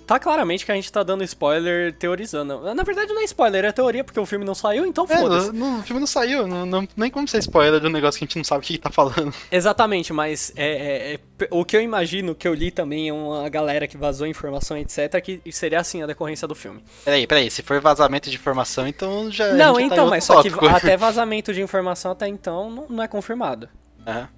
[0.07, 2.75] tá claramente que a gente tá dando spoiler teorizando.
[2.75, 5.51] Na verdade não é spoiler, é teoria, porque o filme não saiu, então é, foda-se.
[5.51, 8.27] o filme não saiu, não, não, nem como ser spoiler de um negócio que a
[8.27, 9.35] gente não sabe o que, que tá falando.
[9.51, 13.49] Exatamente, mas é, é, é, o que eu imagino, que eu li também, é uma
[13.49, 16.83] galera que vazou informação, etc, que seria assim a decorrência do filme.
[17.05, 20.49] Peraí, peraí, se for vazamento de informação, então já Não, então, tá mas só que
[20.69, 23.69] até vazamento de informação até então não, não é confirmado.
[24.07, 24.29] Aham.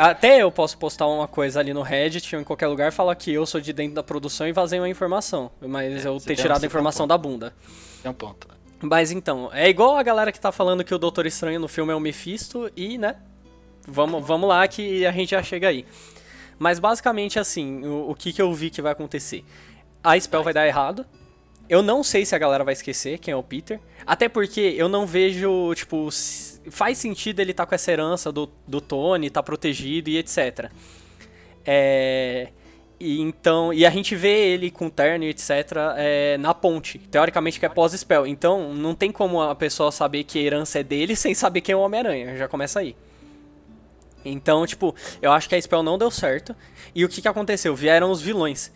[0.00, 3.32] Até eu posso postar uma coisa ali no Reddit ou em qualquer lugar falar que
[3.32, 5.50] eu sou de dentro da produção e vazei uma informação.
[5.60, 7.52] Mas é, eu ter tirado a informação um da bunda.
[8.02, 8.48] É um ponto.
[8.80, 11.92] Mas então, é igual a galera que tá falando que o Doutor Estranho no filme
[11.92, 13.16] é o Mephisto e, né?
[13.86, 15.84] Vamos, vamos lá que a gente já chega aí.
[16.58, 19.44] Mas basicamente assim, o, o que, que eu vi que vai acontecer?
[20.02, 21.04] A spell vai dar errado.
[21.70, 23.78] Eu não sei se a galera vai esquecer quem é o Peter.
[24.04, 26.08] Até porque eu não vejo, tipo,
[26.68, 30.68] faz sentido ele estar tá com essa herança do, do Tony, tá protegido e etc.
[31.64, 32.48] É.
[32.98, 35.54] E então, e a gente vê ele com terno e etc
[35.96, 38.26] é, na ponte, teoricamente que é pós-spell.
[38.26, 41.72] Então, não tem como a pessoa saber que a herança é dele sem saber quem
[41.72, 42.96] é o Homem-Aranha, já começa aí.
[44.24, 46.54] Então, tipo, eu acho que a spell não deu certo.
[46.94, 47.74] E o que que aconteceu?
[47.76, 48.70] Vieram os vilões.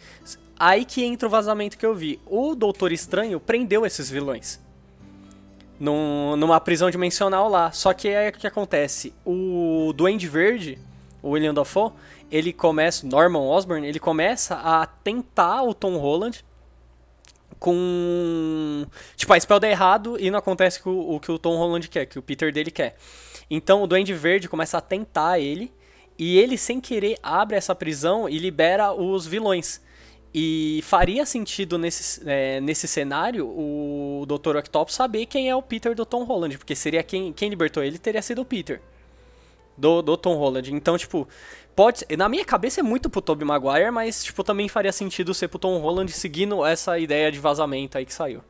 [0.58, 2.20] Aí que entra o vazamento que eu vi.
[2.26, 4.60] O Doutor Estranho prendeu esses vilões.
[5.78, 7.72] Num, numa prisão dimensional lá.
[7.72, 9.12] Só que aí o que acontece?
[9.24, 10.78] O Duende Verde,
[11.22, 11.92] o William Dafoe,
[12.30, 16.44] ele começa, Norman Osborn, ele começa a tentar o Tom Holland
[17.58, 18.86] com.
[19.16, 22.06] Tipo, a spell dá errado e não acontece o, o que o Tom Holland quer,
[22.06, 22.96] que o Peter dele quer.
[23.50, 25.72] Então o Duende Verde começa a tentar ele.
[26.16, 29.80] E ele, sem querer, abre essa prisão e libera os vilões.
[30.34, 34.56] E faria sentido nesse, é, nesse cenário o Dr.
[34.56, 37.98] Octopus saber quem é o Peter do Tom Holland, porque seria quem, quem libertou ele
[37.98, 38.80] teria sido o Peter
[39.78, 40.74] do, do Tom Holland.
[40.74, 41.28] Então, tipo,
[41.76, 45.46] pode na minha cabeça é muito pro Tobey Maguire, mas tipo também faria sentido ser
[45.46, 48.42] pro Tom Holland seguindo essa ideia de vazamento aí que saiu.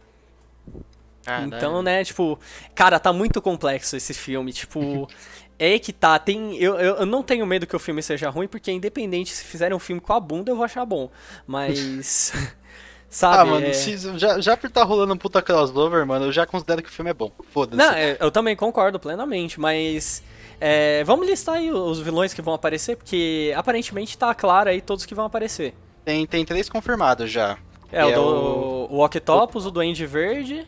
[1.27, 2.39] Ah, então, né, tipo,
[2.75, 5.09] cara, tá muito complexo esse filme, tipo,
[5.59, 6.57] é que tá, tem.
[6.57, 9.81] Eu, eu, não tenho medo que o filme seja ruim, porque independente se fizerem um
[9.81, 11.11] filme com a bunda, eu vou achar bom.
[11.47, 12.33] Mas.
[13.09, 13.39] sabe?
[13.39, 13.73] Ah, mano, é...
[13.73, 16.93] se, já, já por tá rolando um puta crossover, mano, eu já considero que o
[16.93, 17.31] filme é bom.
[17.53, 17.77] Foda-se.
[17.77, 20.23] Não, eu também concordo plenamente, mas.
[20.61, 25.05] É, vamos listar aí os vilões que vão aparecer, porque aparentemente tá claro aí todos
[25.05, 25.75] que vão aparecer.
[26.05, 27.59] Tem, tem três confirmados já.
[27.91, 29.69] É, o, é do, o, o Octopus, o...
[29.69, 30.67] o Duende Verde.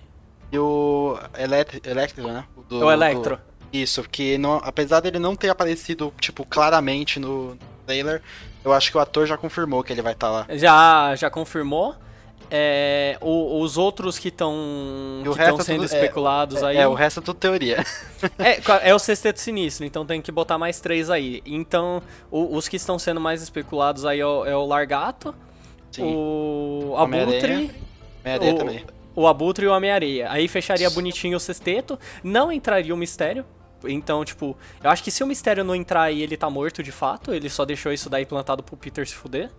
[0.56, 1.18] E o
[1.84, 2.44] Electro, né?
[2.56, 3.36] O, do, o Electro.
[3.36, 3.42] Do...
[3.70, 8.22] Isso, porque não, apesar dele não ter aparecido, tipo, claramente no trailer,
[8.64, 10.46] eu acho que o ator já confirmou que ele vai estar tá lá.
[10.56, 11.94] Já, já confirmou.
[12.50, 14.54] É, o, os outros que estão
[15.36, 16.76] é sendo tudo, especulados é, aí.
[16.78, 17.84] É, o resto é tudo teoria.
[18.38, 21.42] é, é o sexteto sinistro, então tem que botar mais três aí.
[21.44, 25.34] Então, o, os que estão sendo mais especulados aí é o, é o Largato,
[25.90, 26.14] Sim.
[26.14, 27.74] o Abutre.
[28.24, 28.95] O, também.
[29.16, 30.30] O Abutre e o Homem-Areia.
[30.30, 31.98] Aí fecharia bonitinho o sexteto.
[32.22, 33.44] Não entraria o mistério,
[33.84, 36.92] então, tipo, eu acho que se o mistério não entrar e ele tá morto de
[36.92, 39.50] fato, ele só deixou isso daí plantado pro Peter se fuder.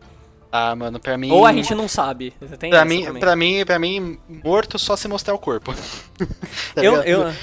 [0.52, 1.30] Ah, mano, pra mim.
[1.32, 2.34] Ou a gente não sabe.
[2.58, 5.74] Tem pra, mim, pra, mim, pra mim, morto só se mostrar o corpo.
[6.74, 7.34] tá eu, eu...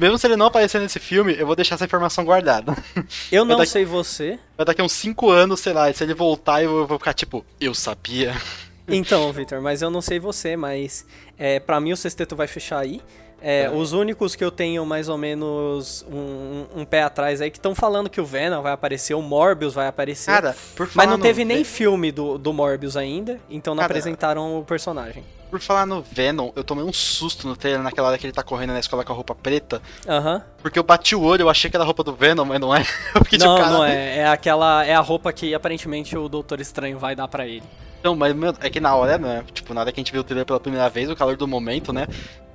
[0.00, 2.74] Mesmo se ele não aparecer nesse filme, eu vou deixar essa informação guardada.
[3.30, 4.38] Eu não daqui, sei você.
[4.56, 7.44] Vai daqui uns 5 anos, sei lá, e se ele voltar, eu vou ficar tipo,
[7.60, 8.34] eu sabia.
[8.94, 11.06] Então, Victor, mas eu não sei você, mas
[11.38, 13.00] é, para mim o sexteto vai fechar aí.
[13.46, 17.50] É, é, Os únicos que eu tenho mais ou menos um, um pé atrás aí
[17.50, 20.30] que estão falando que o Venom vai aparecer, o Morbius vai aparecer.
[20.30, 23.92] Cara, por falar Mas não teve nem filme do, do Morbius ainda, então não Cara,
[23.92, 25.22] apresentaram o personagem.
[25.50, 28.42] Por falar no Venom, eu tomei um susto no trailer naquela hora que ele tá
[28.42, 29.82] correndo na escola com a roupa preta.
[30.08, 30.42] Aham.
[30.62, 32.74] Porque eu bati o olho, eu achei que era a roupa do Venom, mas não
[32.74, 32.82] é.
[33.38, 33.70] não, cara...
[33.70, 34.20] não é.
[34.20, 34.84] É aquela.
[34.86, 37.62] É a roupa que aparentemente o Doutor Estranho vai dar para ele.
[38.04, 39.42] Não, mas meu, é que na hora, né?
[39.54, 41.48] Tipo, na hora que a gente viu o trailer pela primeira vez, o calor do
[41.48, 42.06] momento, né?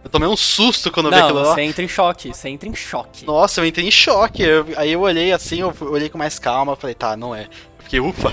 [0.03, 1.55] Eu tomei um susto quando eu vi aquilo lá.
[1.55, 3.25] Você entra em choque, você entra em choque.
[3.25, 4.43] Nossa, eu entrei em choque.
[4.43, 7.47] Eu, aí eu olhei assim, eu olhei com mais calma, falei, tá, não é.
[7.79, 8.31] Porque ufa,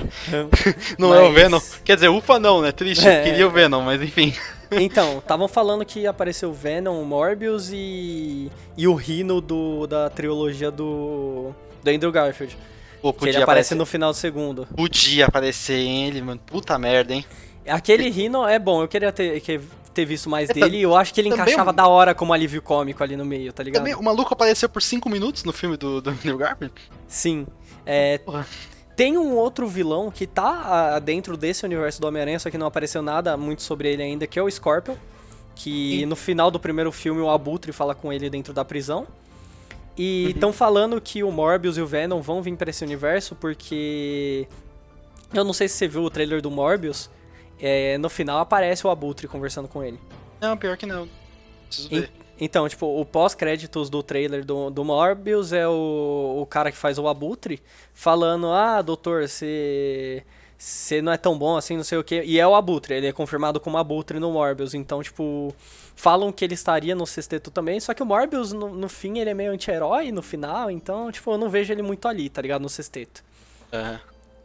[0.98, 1.18] não mas...
[1.18, 1.61] é o Venom.
[1.83, 2.70] Quer dizer, ufa não, né?
[2.70, 3.24] Triste, é...
[3.24, 4.35] queria o Venom, mas enfim.
[4.68, 8.50] Então, estavam falando que apareceu o Venom, o Morbius e.
[8.76, 11.55] e o Rhino do, da trilogia do.
[11.85, 12.59] do Andrew Garfield.
[13.07, 13.75] Pô, podia que ele aparece aparecer...
[13.77, 14.66] no final do segundo.
[14.75, 16.40] Podia aparecer ele, mano.
[16.45, 17.25] Puta merda, hein?
[17.69, 19.40] Aquele Rhino é bom, eu queria ter,
[19.95, 23.03] ter visto mais dele e eu acho que ele encaixava da hora como alívio cômico
[23.03, 23.83] ali no meio, tá ligado?
[23.83, 26.75] Também, o maluco apareceu por 5 minutos no filme do, do Neil Garfield?
[27.07, 27.47] Sim.
[27.85, 28.21] É,
[28.97, 33.03] tem um outro vilão que tá dentro desse universo do Homem-Aranha, só que não apareceu
[33.03, 34.97] nada muito sobre ele ainda, que é o Scorpion.
[35.55, 36.07] Que Sim.
[36.07, 39.07] no final do primeiro filme o Abutre fala com ele dentro da prisão.
[39.96, 40.54] E estão uhum.
[40.54, 44.46] falando que o Morbius e o Venom vão vir para esse universo porque.
[45.32, 47.11] Eu não sei se você viu o trailer do Morbius,
[47.59, 49.98] é, no final aparece o Abutre conversando com ele.
[50.40, 51.09] Não, pior que não.
[51.66, 52.11] Preciso ver.
[52.38, 56.98] então, tipo, o pós-créditos do trailer do, do Morbius é o, o cara que faz
[56.98, 60.22] o Abutre falando: Ah, doutor, você.
[60.59, 62.23] Você não é tão bom assim, não sei o que.
[62.23, 64.75] E é o Abutre, ele é confirmado como Abutre no Morbius.
[64.75, 65.55] Então, tipo,
[65.95, 67.79] falam que ele estaria no sexteto também.
[67.79, 70.71] Só que o Morbius, no, no fim, ele é meio anti-herói no final.
[70.71, 72.62] Então, tipo, eu não vejo ele muito ali, tá ligado?
[72.62, 73.23] No sexteto.
[73.73, 73.99] Uhum.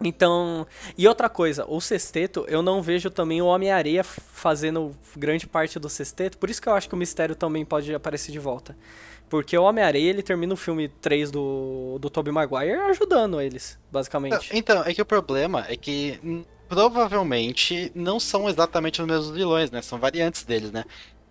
[0.03, 0.65] Então,
[0.97, 5.87] e outra coisa, o sexteto, eu não vejo também o Homem-Areia fazendo grande parte do
[5.87, 8.75] sexteto, por isso que eu acho que o Mistério também pode aparecer de volta.
[9.31, 14.49] Porque o Homem-Areia, ele termina o filme 3 do, do Tobey Maguire ajudando eles, basicamente.
[14.51, 19.81] Então, é que o problema é que provavelmente não são exatamente os mesmos vilões, né?
[19.81, 20.83] São variantes deles, né?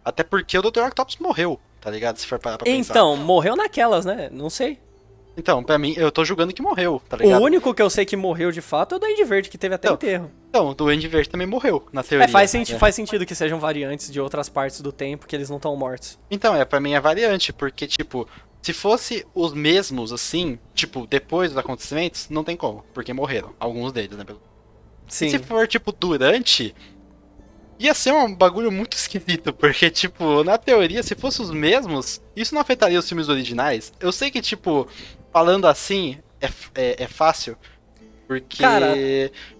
[0.03, 0.81] Até porque o Dr.
[0.81, 2.17] Octopus morreu, tá ligado?
[2.17, 2.91] Se for parar pra pensar.
[2.91, 4.31] Então, morreu naquelas, né?
[4.33, 4.81] Não sei.
[5.37, 7.41] Então, pra mim, eu tô julgando que morreu, tá ligado?
[7.41, 9.75] O único que eu sei que morreu de fato é o Duende Verde, que teve
[9.75, 10.31] até Então, enterro.
[10.49, 12.25] Então, o Duende Verde também morreu, na teoria.
[12.25, 12.79] É, faz, senti né?
[12.79, 16.19] faz sentido que sejam variantes de outras partes do tempo, que eles não estão mortos.
[16.31, 18.29] Então, é, pra mim é variante, porque, tipo,
[18.61, 23.93] se fosse os mesmos, assim, tipo, depois dos acontecimentos, não tem como, porque morreram, alguns
[23.93, 24.25] deles, né?
[25.09, 25.27] Sim.
[25.27, 26.75] E se for, tipo, durante,
[27.79, 32.55] ia ser um bagulho muito esquisito, porque, tipo, na teoria, se fosse os mesmos, isso
[32.55, 33.93] não afetaria os filmes originais.
[33.99, 34.87] Eu sei que, tipo,
[35.33, 37.57] falando assim, é, é, é fácil,
[38.27, 38.63] porque...
[38.63, 39.03] Cara,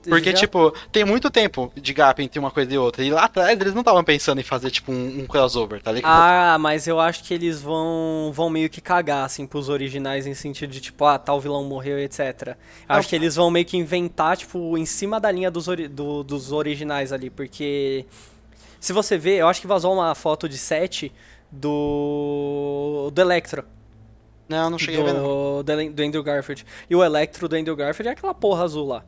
[0.09, 3.25] porque, já- tipo, tem muito tempo de gap entre uma coisa e outra, e lá
[3.25, 6.29] atrás eles não estavam pensando em fazer, tipo, um, um crossover, tá ligado?
[6.33, 10.33] Ah, mas eu acho que eles vão vão meio que cagar, assim, pros originais, em
[10.33, 12.57] sentido de, tipo, ah, tal vilão morreu, etc.
[12.89, 15.89] Eu acho que eles vão meio que inventar, tipo, em cima da linha dos, ori-
[15.89, 18.07] do- dos originais ali, porque...
[18.81, 21.13] Se você ver, eu acho que vazou uma foto de set
[21.53, 23.11] do...
[23.13, 23.65] do Electro.
[24.51, 25.23] Não, não cheguei a ver, não.
[25.23, 26.67] do, do, do Andrew Garfield.
[26.91, 29.05] E o Electro do Andrew Garfield é aquela porra azul lá.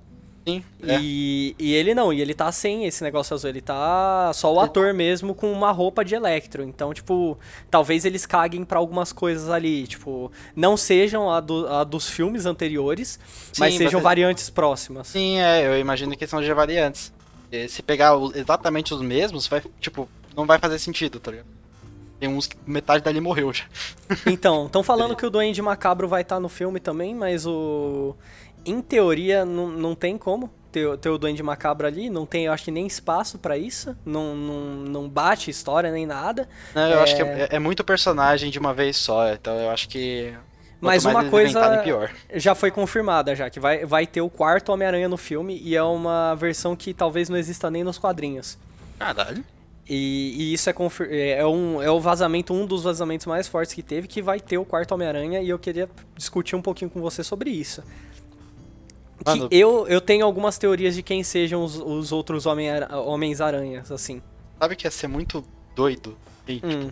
[0.46, 0.98] Sim, é.
[1.00, 4.58] E, e ele não, e ele tá sem esse negócio azul, ele tá só o
[4.58, 6.64] ator mesmo com uma roupa de Electro.
[6.64, 7.38] Então, tipo,
[7.70, 12.44] talvez eles caguem pra algumas coisas ali, tipo, não sejam a, do- a dos filmes
[12.46, 13.20] anteriores,
[13.58, 15.06] mas Sim, sejam você- variantes próximas.
[15.08, 17.12] Sim, é, eu imagino que são de variantes.
[17.52, 21.46] E se pegar exatamente os mesmos, vai, tipo, não vai fazer sentido, tá ligado?
[22.22, 23.64] Tem uns que metade dali morreu já.
[24.26, 28.14] Então, estão falando que o Duende Macabro vai estar no filme também, mas o.
[28.64, 32.52] Em teoria, não, não tem como ter, ter o Duende Macabro ali, não tem, eu
[32.52, 36.48] acho que nem espaço pra isso, não, não, não bate história nem nada.
[36.72, 37.02] Não, eu É.
[37.02, 40.30] acho que é, é muito personagem de uma vez só, então eu acho que.
[40.30, 41.82] quanto Mas mais uma coisa
[42.34, 45.82] já foi confirmada já, que vai, vai ter o quarto Homem-Aranha no filme e é
[45.82, 48.56] uma versão que talvez não exista nem nos quadrinhos.
[48.96, 49.44] Caralho.
[49.94, 50.74] E, e isso é,
[51.10, 54.40] é, é um, é o vazamento, um dos vazamentos mais fortes que teve, que vai
[54.40, 57.82] ter o quarto Homem-Aranha e eu queria discutir um pouquinho com você sobre isso.
[59.24, 64.22] Mano- eu, eu tenho algumas teorias de quem sejam os, os outros Homem- Homens-Aranhas, assim.
[64.58, 65.44] Sabe que ia ser muito
[65.76, 66.16] doido?
[66.48, 66.90] E, Hum,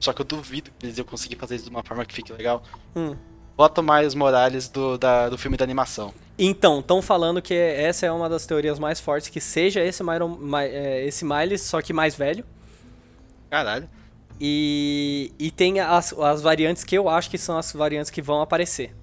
[0.00, 2.32] Só que eu duvido que eles iam conseguir fazer isso de uma forma que fique
[2.32, 2.62] legal.
[2.96, 3.14] hum.
[3.60, 6.14] Bota o Miles Morales do, da- do filme da animação.
[6.38, 10.28] Então, estão falando que essa é uma das teorias mais fortes, que seja esse, Myron,
[10.28, 12.42] Mi- é, esse Miles, só que mais velho.
[13.50, 13.86] Caralho.
[14.40, 18.40] E, e tem as, as variantes que eu acho que são as variantes que vão
[18.40, 18.94] aparecer.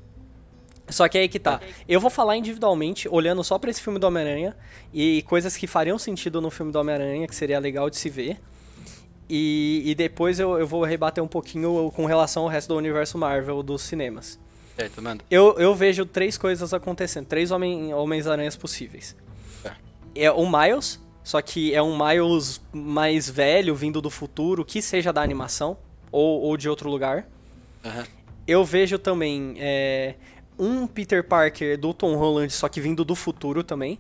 [0.90, 1.62] Só que aí que tá.
[1.88, 4.58] Eu vou falar individualmente, olhando só pra esse filme do Homem-Aranha,
[4.92, 8.40] e coisas que fariam sentido no filme do Homem-Aranha, que seria legal de se ver.
[9.30, 13.20] E, e depois eu, eu vou rebater um pouquinho com relação ao resto do universo
[13.20, 14.40] Marvel dos cinemas.
[14.78, 15.24] Certo, manda.
[15.30, 19.16] Eu, eu vejo três coisas acontecendo, três homem, Homens-Aranhas possíveis.
[20.14, 25.12] É o Miles, só que é um Miles mais velho, vindo do futuro, que seja
[25.12, 25.78] da animação,
[26.12, 27.28] ou, ou de outro lugar.
[27.84, 28.06] Aham.
[28.48, 30.16] Eu vejo também é,
[30.58, 34.00] um Peter Parker do Tom Holland, só que vindo do futuro também.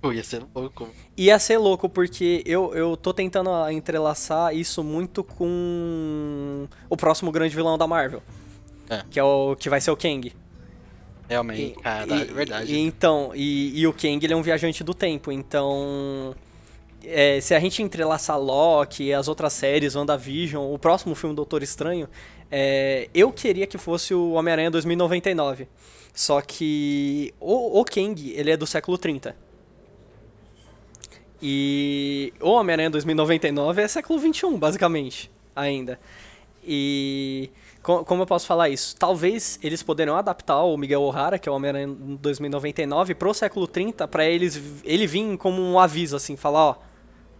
[0.00, 0.88] Pô, ia ser louco.
[1.16, 7.54] Ia ser louco, porque eu, eu tô tentando entrelaçar isso muito com o próximo grande
[7.54, 8.22] vilão da Marvel.
[8.90, 9.02] É.
[9.10, 10.32] Que é o que vai ser o Kang.
[11.28, 12.72] Realmente, E- caralho, e- é verdade.
[12.74, 16.34] e então, e, e o Kang ele é um viajante do tempo, então.
[17.04, 22.08] é, se a gente entrelaçar Loki, as outras séries, WandaVision, o próximo filme Doutor Estranho,
[22.50, 25.68] é, eu queria que fosse o Homem-Aranha 2099.
[26.14, 29.36] Só que o, o Kang, ele é do século 30.
[31.40, 35.98] E o Homem-Aranha 2099 é século 21, basicamente, ainda.
[36.70, 37.50] E
[37.82, 38.94] co- como eu posso falar isso?
[38.96, 44.06] Talvez eles poderão adaptar o Miguel O'Hara, que é o Homem-Aranha 2099, pro século 30,
[44.06, 46.74] pra eles ele vir como um aviso assim, falar, ó,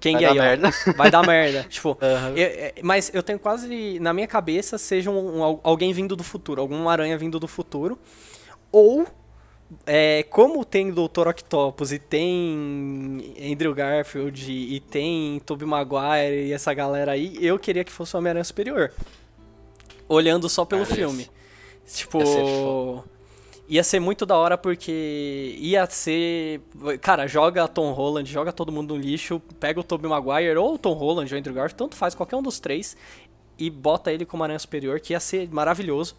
[0.00, 0.70] quem Vai aí, dar ó, merda.
[0.96, 1.64] vai dar merda.
[1.68, 2.30] tipo, Aham.
[2.30, 6.24] eu- é, mas eu tenho quase na minha cabeça seja um, um- alguém vindo do
[6.24, 7.98] futuro, algum aranha vindo do futuro,
[8.72, 9.06] ou
[9.86, 11.28] é, como tem Dr.
[11.28, 17.84] Octopus e tem Andrew Garfield e, tem Tobey Maguire e essa galera aí, eu queria
[17.84, 18.92] que fosse o Homem-Aranha Superior.
[20.08, 21.28] Olhando só pelo Cara, filme.
[21.86, 23.04] Tipo, ia ser foda.
[23.68, 26.62] ia ser muito da hora porque ia ser,
[27.02, 30.78] cara, joga Tom Holland, joga todo mundo no lixo, pega o Tobey Maguire ou o
[30.78, 32.96] Tom Holland ou o Andrew Garfield, tanto faz qualquer um dos três
[33.58, 36.16] e bota ele como Aranha Superior, que ia ser maravilhoso.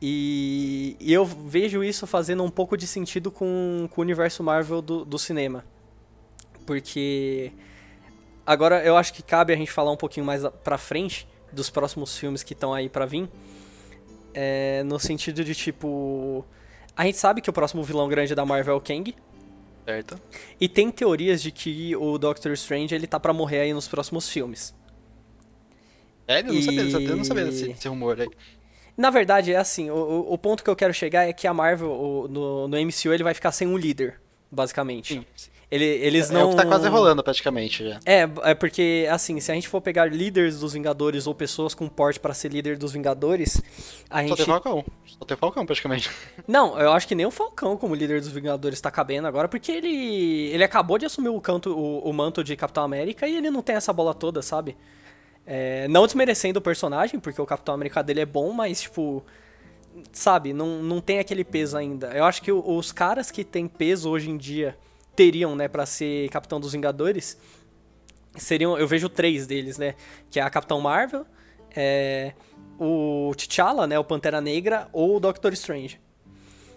[0.00, 4.80] E, e eu vejo isso fazendo um pouco de sentido com, com o universo Marvel
[4.80, 5.64] do, do cinema.
[6.64, 7.52] Porque
[8.46, 12.16] agora eu acho que cabe a gente falar um pouquinho mais pra frente dos próximos
[12.16, 13.28] filmes que estão aí pra vir.
[14.34, 16.44] É, no sentido de tipo.
[16.96, 19.14] A gente sabe que o próximo vilão grande da Marvel é o Kang.
[19.84, 20.20] Certo.
[20.60, 24.28] E tem teorias de que o Doctor Strange ele tá pra morrer aí nos próximos
[24.28, 24.74] filmes.
[26.26, 28.28] É, eu não sabia, E- eu não sabia desse, desse rumor aí.
[28.98, 31.88] Na verdade, é assim, o- o, ponto que eu quero chegar é que a Marvel,
[31.90, 35.14] o- no, no MCU, ele vai ficar sem um líder, basicamente.
[35.14, 35.24] Sim.
[35.70, 36.46] Ele, eles É não...
[36.46, 38.00] o que tá quase rolando praticamente já.
[38.06, 41.86] É, é porque, assim, se a gente for pegar líderes dos Vingadores ou pessoas com
[41.88, 43.60] porte pra ser líder dos Vingadores,
[44.08, 44.36] a Só gente...
[44.38, 44.84] tem Falcão.
[45.06, 46.10] Só tem Falcão praticamente.
[46.48, 49.70] Não, eu acho que nem o Falcão como líder dos Vingadores tá cabendo agora, porque
[49.70, 53.50] ele ele acabou de assumir o, canto, o, o manto de Capitão América e ele
[53.50, 54.74] não tem essa bola toda, sabe?
[55.50, 59.24] É, não desmerecendo o personagem, porque o Capitão América dele é bom, mas, tipo,
[60.12, 62.08] sabe, não, não tem aquele peso ainda.
[62.08, 64.76] Eu acho que os caras que têm peso hoje em dia
[65.16, 67.38] teriam, né, pra ser Capitão dos Vingadores,
[68.36, 69.94] seriam, eu vejo três deles, né,
[70.30, 71.24] que é a Capitão Marvel,
[71.74, 72.34] é,
[72.78, 75.98] o T'Challa, né, o Pantera Negra, ou o Doctor Strange.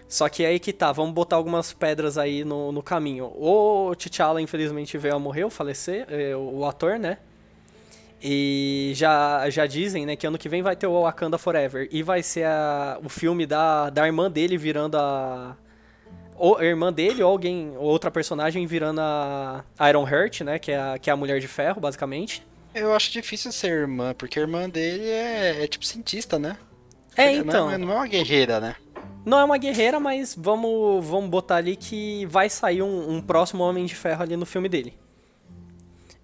[0.08, 3.26] Só que aí que tá, vamos botar algumas pedras aí no, no caminho.
[3.36, 7.18] O T'Challa, infelizmente, veio a morrer, falecer, é, o ator, né?
[8.22, 11.88] E já, já dizem, né, que ano que vem vai ter o Wakanda Forever.
[11.92, 15.58] E vai ser a, o filme da, da irmã dele virando a.
[16.36, 20.60] Ou a irmã dele, ou alguém, ou outra personagem virando a Iron Heart, né?
[20.60, 22.46] Que é a, que é a Mulher de Ferro, basicamente.
[22.74, 26.58] Eu acho difícil ser irmã, porque a irmã dele é, é tipo cientista, né?
[27.16, 27.78] É, Não então.
[27.78, 28.76] Não é uma guerreira, né?
[29.26, 33.64] Não é uma guerreira, mas vamos, vamos botar ali que vai sair um, um próximo
[33.64, 34.94] Homem de Ferro ali no filme dele.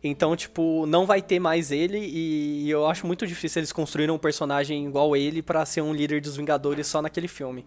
[0.03, 4.17] Então, tipo, não vai ter mais ele e eu acho muito difícil eles construírem um
[4.17, 7.65] personagem igual ele pra ser um líder dos Vingadores só naquele filme.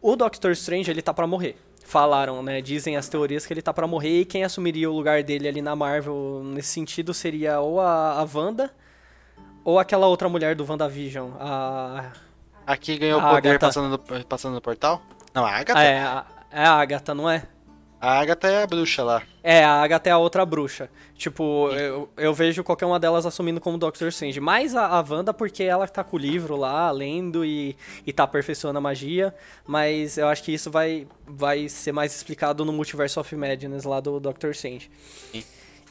[0.00, 1.56] O Doctor Strange, ele tá pra morrer.
[1.84, 2.60] Falaram, né?
[2.60, 5.62] Dizem as teorias que ele tá pra morrer e quem assumiria o lugar dele ali
[5.62, 8.70] na Marvel nesse sentido seria ou a, a Wanda
[9.64, 12.12] ou aquela outra mulher do WandaVision, a
[12.66, 13.66] Aqui ganhou A poder Agatha.
[13.66, 15.00] passando no, passando no portal?
[15.32, 15.80] Não, a Agatha?
[15.82, 17.46] É, a, é a Agatha, não é?
[18.00, 19.22] A Agatha é a bruxa lá.
[19.42, 20.88] É, a Agatha é a outra bruxa.
[21.16, 24.38] Tipo, eu, eu vejo qualquer uma delas assumindo como Doctor Strange.
[24.38, 28.22] Mais a, a Wanda, porque ela tá com o livro lá, lendo e, e tá
[28.22, 29.34] aperfeiçoando a magia.
[29.66, 33.98] Mas eu acho que isso vai, vai ser mais explicado no Multiverse of Madness lá
[33.98, 34.88] do Doctor Strange.
[35.32, 35.42] Sim.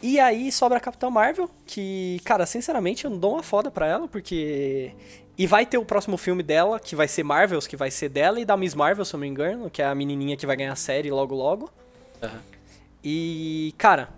[0.01, 3.87] E aí sobra a Capitã Marvel, que, cara, sinceramente eu não dou uma foda pra
[3.87, 4.93] ela, porque.
[5.37, 8.39] E vai ter o próximo filme dela, que vai ser Marvels, que vai ser dela,
[8.39, 10.55] e da Miss Marvel, se eu não me engano, que é a menininha que vai
[10.55, 11.69] ganhar a série logo logo.
[12.21, 12.41] Aham.
[13.03, 14.09] E, cara,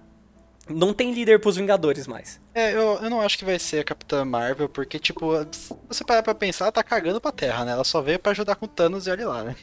[0.69, 2.39] não tem líder pros Vingadores mais.
[2.53, 6.03] É, eu, eu não acho que vai ser a Capitã Marvel, porque, tipo, se você
[6.03, 7.71] parar pra pensar, ela tá cagando pra terra, né?
[7.71, 9.55] Ela só veio pra ajudar com o Thanos e olha lá, né?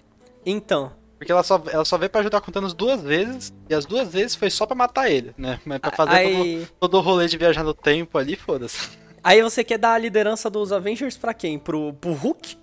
[0.45, 3.75] Então, Porque ela só, ela só veio pra ajudar com o Thanos duas vezes, e
[3.75, 5.59] as duas vezes foi só pra matar ele, né?
[5.65, 8.91] Mas pra fazer aí, todo, todo o rolê de viajar no tempo ali, foda-se.
[9.25, 11.59] aí você quer dar a liderança dos Avengers pra quem?
[11.59, 12.57] Pro, pro Hulk?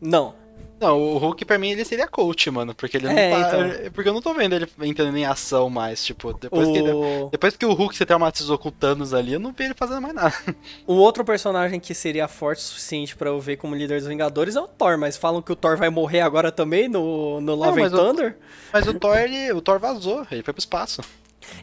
[0.00, 0.34] Não.
[0.78, 3.48] Não, o Hulk pra mim ele seria coach, mano, porque ele não É, tá.
[3.48, 3.90] então.
[3.92, 7.56] Porque eu não tô vendo ele entrando em ação mais, tipo, depois, que, O, depois
[7.56, 10.14] que o Hulk se traumatizou com o Thanos ali, eu não vi ele fazendo mais
[10.14, 10.34] nada.
[10.86, 14.54] o outro personagem que seria forte o suficiente pra eu ver como líder dos Vingadores
[14.54, 17.80] é o Thor, mas falam que o Thor vai morrer agora também no, no Love
[17.80, 18.36] mas and o- Thunder.
[18.72, 21.00] Mas o Thor, ele, o Thor vazou, ele foi pro espaço.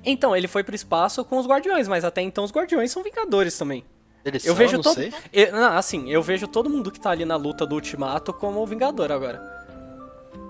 [0.04, 3.58] Então, ele foi pro espaço com os Guardiões, mas até então os Guardiões são Vingadores
[3.58, 3.84] também.
[4.26, 4.96] Ele Eu só, vejo não todo.
[4.96, 5.14] sei.
[5.34, 8.66] Eu- não, assim, eu vejo todo mundo que tá ali na luta do Ultimato como
[8.66, 9.42] Vingador agora.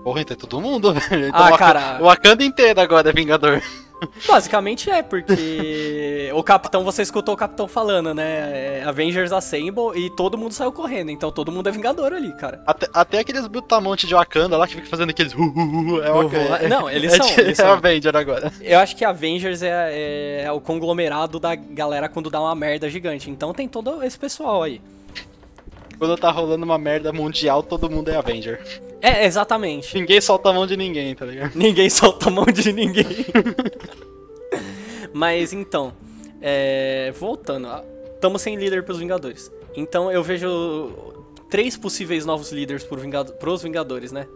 [0.04, 1.28] Porra, então é todo mundo, velho.
[1.28, 1.98] Então, Ah, o cara.
[2.00, 3.60] O Wakanda inteiro agora é Vingador.
[4.26, 8.80] Basicamente é, porque o capitão, você escutou o capitão falando, né?
[8.80, 12.62] É Avengers Assemble e todo mundo saiu correndo, então todo mundo é Vingador ali, cara.
[12.66, 15.34] Até, até aqueles brutamontes de Wakanda lá que fica fazendo aqueles.
[15.34, 16.28] hu, é Uhum.
[16.28, 16.68] Wakanda.
[16.68, 17.72] Não, eles é, são, eles é são.
[17.72, 18.52] Avenger agora.
[18.60, 23.30] Eu acho que Avengers é, é o conglomerado da galera quando dá uma merda gigante,
[23.30, 24.80] então tem todo esse pessoal aí.
[25.98, 28.60] Quando tá rolando uma merda mundial, todo mundo é Avenger.
[29.00, 29.94] É, exatamente.
[29.98, 31.52] Ninguém solta a mão de ninguém, tá ligado?
[31.54, 33.04] Ninguém solta a mão de ninguém.
[35.12, 35.92] Mas então,
[36.40, 37.68] é, voltando,
[38.14, 39.50] estamos sem líder pros Vingadores.
[39.76, 40.90] Então eu vejo
[41.50, 44.26] três possíveis novos líderes pro Vingado- pros Vingadores, né?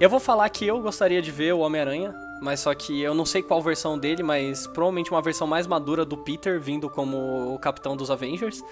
[0.00, 3.24] Eu vou falar que eu gostaria de ver o Homem-Aranha, mas só que eu não
[3.26, 7.58] sei qual versão dele, mas provavelmente uma versão mais madura do Peter vindo como o
[7.58, 8.62] capitão dos Avengers.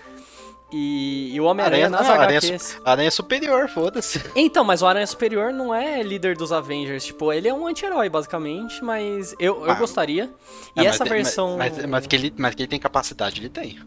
[0.73, 2.63] E, e o Homem-Aranha nas não, Aranha, HQs.
[2.63, 4.21] su- Aranha superior, foda-se.
[4.35, 7.05] Então, mas o Aranha Superior não é líder dos Avengers.
[7.05, 9.75] Tipo, ele é um anti-herói, basicamente, mas eu, eu Ah.
[9.75, 10.31] gostaria.
[10.75, 11.57] E Ah, essa mas, versão.
[11.57, 13.79] Mas, mas, mas que ele, mas que ele tem capacidade, ele tem.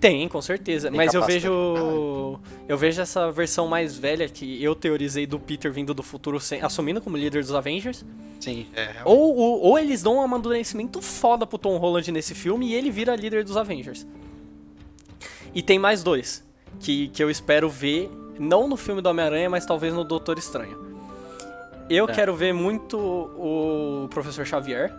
[0.00, 0.88] Tem, com certeza.
[0.88, 1.44] Tem mas eu capacidade.
[1.48, 2.40] vejo.
[2.68, 6.60] Eu vejo essa versão mais velha que eu teorizei do Peter vindo do futuro sem-
[6.60, 8.04] assumindo como líder dos Avengers.
[8.40, 8.96] Sim, é.
[9.04, 12.90] Ou, ou, ou eles dão um amadurecimento foda pro Tom Holland nesse filme e ele
[12.90, 14.04] vira líder dos Avengers.
[15.54, 16.44] E tem mais dois.
[16.80, 20.78] Que, que eu espero ver, não no filme do Homem-Aranha, mas talvez no Doutor Estranho.
[21.90, 22.12] Eu É.
[22.12, 24.92] quero ver muito o Professor Xavier.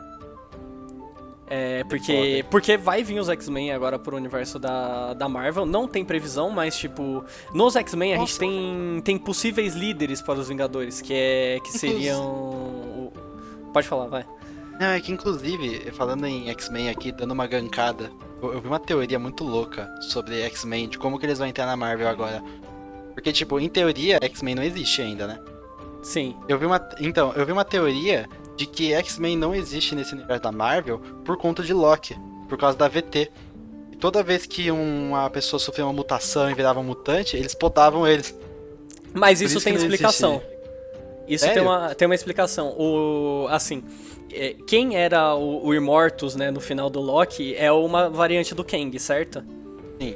[1.49, 5.65] É, porque, porque vai vir os X-Men agora pro universo da, da Marvel.
[5.65, 7.23] Não tem previsão, mas, tipo,
[7.53, 13.11] nos X-Men a gente tem, tem possíveis líderes para os Vingadores, que é que seriam.
[13.73, 14.25] Pode falar, vai.
[14.79, 18.09] Não, é que inclusive, falando em X-Men aqui, dando uma gancada,
[18.51, 21.75] eu, vi uma teoria muito louca sobre X-Men, de como que eles vão entrar na
[21.75, 22.43] Marvel agora.
[23.13, 25.39] Porque, tipo, em teoria, X-Men não existe ainda, né?
[26.01, 26.35] Sim.
[26.47, 26.89] Eu vi uma.
[26.99, 31.37] Então, eu vi uma teoria de que X-Men não existe nesse universo da Marvel por
[31.37, 32.15] conta de Loki,
[32.49, 33.31] por causa da VT.
[33.91, 38.07] E toda vez que uma pessoa sofria uma mutação e virava um mutante, eles podavam
[38.07, 38.35] eles.
[39.13, 40.41] Mas isso, isso tem explicação.
[41.27, 42.75] Isso tem uma, tem uma explicação.
[42.77, 43.83] O, assim,
[44.33, 48.63] é, quem era o, o Immortus, né, no final do Loki, é uma variante do
[48.63, 49.43] Kang, certo?
[49.99, 50.15] Sim.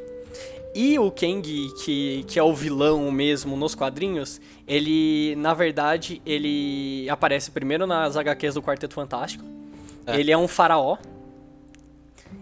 [0.76, 1.42] E o Kang,
[1.84, 8.16] que, que é o vilão mesmo nos quadrinhos, ele, na verdade, ele aparece primeiro nas
[8.16, 9.44] HQs do Quarteto Fantástico.
[10.06, 10.20] É.
[10.20, 10.98] Ele é um faraó.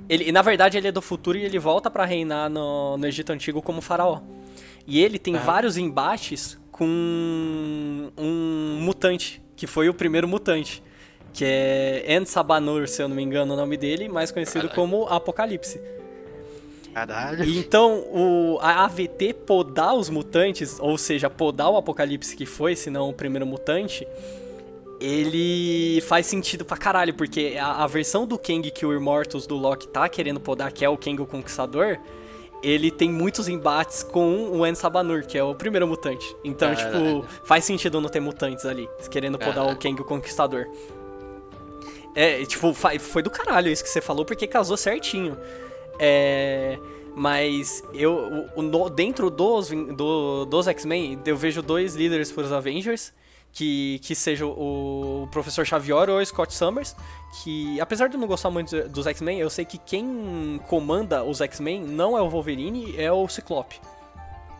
[0.09, 3.31] Ele, na verdade, ele é do futuro e ele volta para reinar no, no Egito
[3.31, 4.21] Antigo como faraó.
[4.85, 5.39] E ele tem é.
[5.39, 10.83] vários embates com um mutante, que foi o primeiro mutante.
[11.35, 14.75] Que é Ensabanur, se eu não me engano o nome dele, mais conhecido Caralho.
[14.75, 15.81] como Apocalipse.
[16.93, 17.43] Caralho.
[17.43, 22.89] Então, o, a AVT podar os mutantes, ou seja, podar o Apocalipse que foi, se
[22.89, 24.07] não o primeiro mutante,
[24.97, 29.55] ele faz sentido pra caralho, porque a, a, versão do Kang que o Immortus do
[29.55, 31.99] Loki tá querendo podar, que é o Kang o Conquistador,
[32.63, 36.35] ele tem muitos embates com o Ensabanur, que é o primeiro mutante.
[36.43, 37.21] Então, caralho.
[37.21, 39.75] tipo, faz sentido não ter mutantes ali, querendo podar caralho.
[39.75, 40.67] o Kang o Conquistador.
[42.15, 45.37] É, tipo, foi do caralho isso que você falou, porque casou certinho.
[45.99, 46.79] É,
[47.15, 53.13] mas eu, o, dentro dos, do, dos X-Men, eu vejo dois líderes para os Avengers,
[53.51, 56.93] que, que seja o Professor Xavier ou o Scott Summers,
[57.41, 61.39] que apesar de eu não gostar muito dos X-Men, eu sei que quem comanda os
[61.39, 63.79] X-Men não é o Wolverine, é o Ciclope.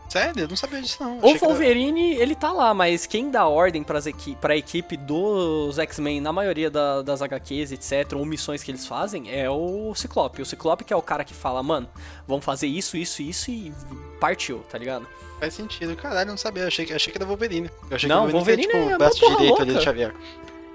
[0.08, 0.42] Sério?
[0.42, 1.18] Eu não sabia disso não.
[1.18, 6.20] O Wolverine, ele tá lá, mas quem dá ordem pras equi pra equipe dos X-Men,
[6.20, 10.42] na maioria da, das HQs, etc., ou missões que eles fazem, é o Ciclope.
[10.42, 11.88] O Ciclope que é o cara que fala, mano,
[12.26, 13.72] vamos fazer isso, isso, isso e
[14.20, 15.02] partiu, tá tá
[15.40, 15.94] Faz sentido.
[15.96, 16.62] Caralho, eu não sabia.
[16.62, 17.70] Eu achei, achei que era Wolverine.
[17.90, 20.14] Eu achei não, que Wolverine, Wolverine é, tipo, é, é braço direito ali do Xavier.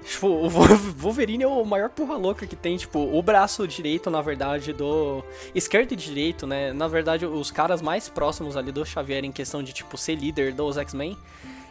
[0.04, 0.48] Tipo, o
[0.96, 5.24] Wolverine é o maior porra louca que tem, tipo, o braço direito, na verdade, do.
[5.54, 6.72] Esquerdo e direito, né?
[6.72, 10.52] Na verdade, os caras mais próximos ali do Xavier em questão de, tipo, ser líder
[10.52, 11.16] dos X-Men.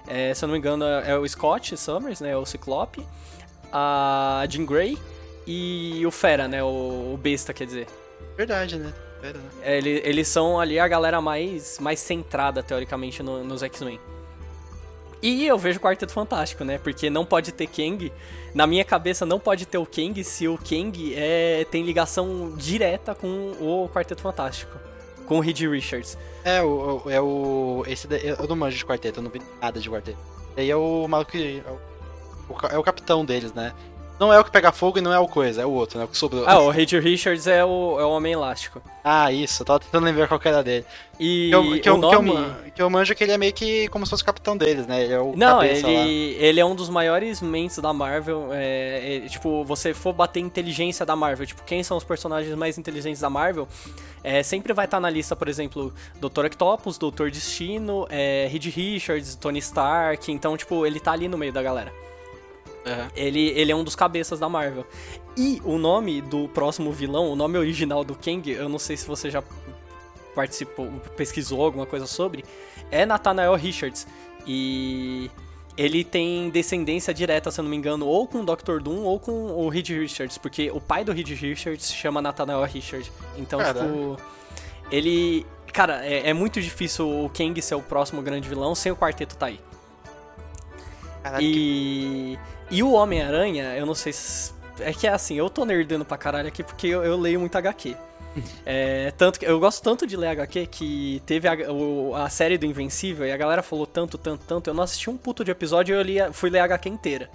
[0.08, 2.36] É, se eu não me engano, é o Scott Summers, né?
[2.36, 3.06] O Ciclope.
[3.72, 4.98] A Jean Grey
[5.48, 6.64] e o Fera, né?
[6.64, 7.88] O, Besta, quer dizer.
[8.36, 8.94] Verdade, né?
[9.22, 9.50] Fera, né?
[9.64, 14.00] É, ele, eles são ali a galera mais, mais centrada, teoricamente, no, nos X-Men.
[15.22, 16.80] E eu vejo o Quarteto Fantástico, né?
[16.80, 18.12] Porque não pode ter Kang.
[18.56, 23.14] Na minha cabeça, não pode ter o Kang se o Kang é, tem ligação direta
[23.14, 24.78] com o Quarteto Fantástico.
[25.28, 26.18] Com o Reed Richards.
[26.44, 27.84] É, o, é o.
[27.88, 30.18] Esse eu não manjo de quarteto, eu não vi nada de quarteto.
[30.58, 31.38] Aí é o maluco.
[31.38, 31.62] É
[32.50, 33.74] o, é o capitão deles, né?
[34.22, 36.06] Não é o que pega fogo e não é o coisa, é o outro, né?
[36.06, 36.44] O que sobrou.
[36.46, 38.80] Ah, o Reed Richards é o, é o Homem Elástico.
[39.04, 40.86] Ah, isso, eu tava tentando lembrar qual que era dele.
[41.20, 42.30] E que eu, que o eu, nome...
[42.30, 44.56] que, eu, que eu manjo que ele é meio que como se fosse o capitão
[44.56, 45.04] deles, né?
[45.06, 48.50] Ele é o Não, ele, ele é um dos maiores mentes da Marvel.
[48.52, 52.78] É, é, tipo, você for bater inteligência da Marvel, tipo, quem são os personagens mais
[52.78, 53.68] inteligentes da Marvel,
[54.24, 56.46] é, sempre vai estar tá na lista, por exemplo, Dr.
[56.46, 60.32] Octopus, Doutor Destino, é, Reed Richards, Tony Stark.
[60.32, 61.92] Então, tipo, ele tá ali no meio da galera.
[62.86, 63.08] Uhum.
[63.16, 64.86] Ele, ele é um dos cabeças da Marvel.
[65.38, 69.08] E o nome do próximo vilão, o nome original do Kang, eu não sei se
[69.08, 69.44] você já
[70.36, 72.44] participou, pesquisou alguma coisa sobre,
[72.90, 74.08] é Nathaniel Richards.
[74.46, 75.30] E
[75.78, 78.80] ele tem descendência direta, se eu não me engano, ou com o Dr.
[78.82, 82.64] Doom ou com o Reed Richards, porque o pai do Reed Richards se chama Nathaniel
[82.64, 83.12] Richards.
[83.38, 83.86] Então, Caramba.
[83.86, 84.18] tipo,
[84.92, 85.46] ele.
[85.72, 89.38] Cara, é, é, muito difícil o Kang ser o próximo grande vilão sem o quarteto
[89.38, 89.60] tá aí.
[91.24, 91.42] Caraca.
[91.42, 92.38] E.
[92.72, 94.54] E o Homem-Aranha, eu não sei se.
[94.80, 97.56] É que é assim, eu tô nerdando pra caralho aqui porque eu, eu leio muito
[97.56, 97.96] HQ.
[98.66, 102.58] É, tanto que eu gosto tanto de ler HQ que teve a, o, a, série
[102.58, 104.70] do Invencível e a galera falou tanto, tanto, tanto.
[104.70, 107.30] Eu não assisti um puto de episódio e eu li, fui ler a HQ inteira.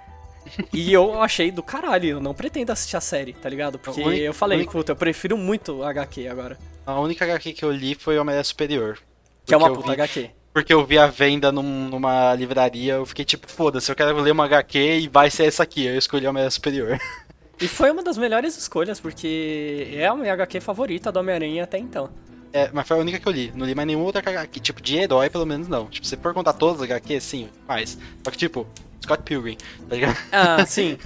[0.72, 3.78] e eu achei do caralho, eu não pretendo assistir a série, tá ligado?
[3.78, 4.72] Porque única, eu falei, única...
[4.72, 6.58] puta, eu prefiro muito HQ agora.
[6.86, 8.98] A única HQ que eu li foi Homem-Aranha Superior.
[9.44, 9.92] Que é uma puta vi...
[9.92, 14.14] HQ porque eu vi a venda num, numa livraria, eu fiquei tipo, foda-se, eu quero
[14.20, 15.86] ler uma HQ e vai ser essa aqui.
[15.86, 16.98] Eu escolhi a Homem-Aranha Superior.
[17.62, 21.76] E foi uma das melhores escolhas, porque é a minha HQ favorita do Homem-Aranha até
[21.76, 22.08] então.
[22.54, 23.52] É, mas foi a única que eu li.
[23.54, 24.60] Não li mais nenhuma outra HQ.
[24.60, 25.84] Tipo, de herói, pelo menos não.
[25.86, 27.98] Tipo, se for contar todas as HQ, sim, faz.
[28.24, 28.66] Só que, tipo,
[29.02, 30.16] Scott Pilgrim, tá ligado?
[30.32, 30.96] Ah, sim.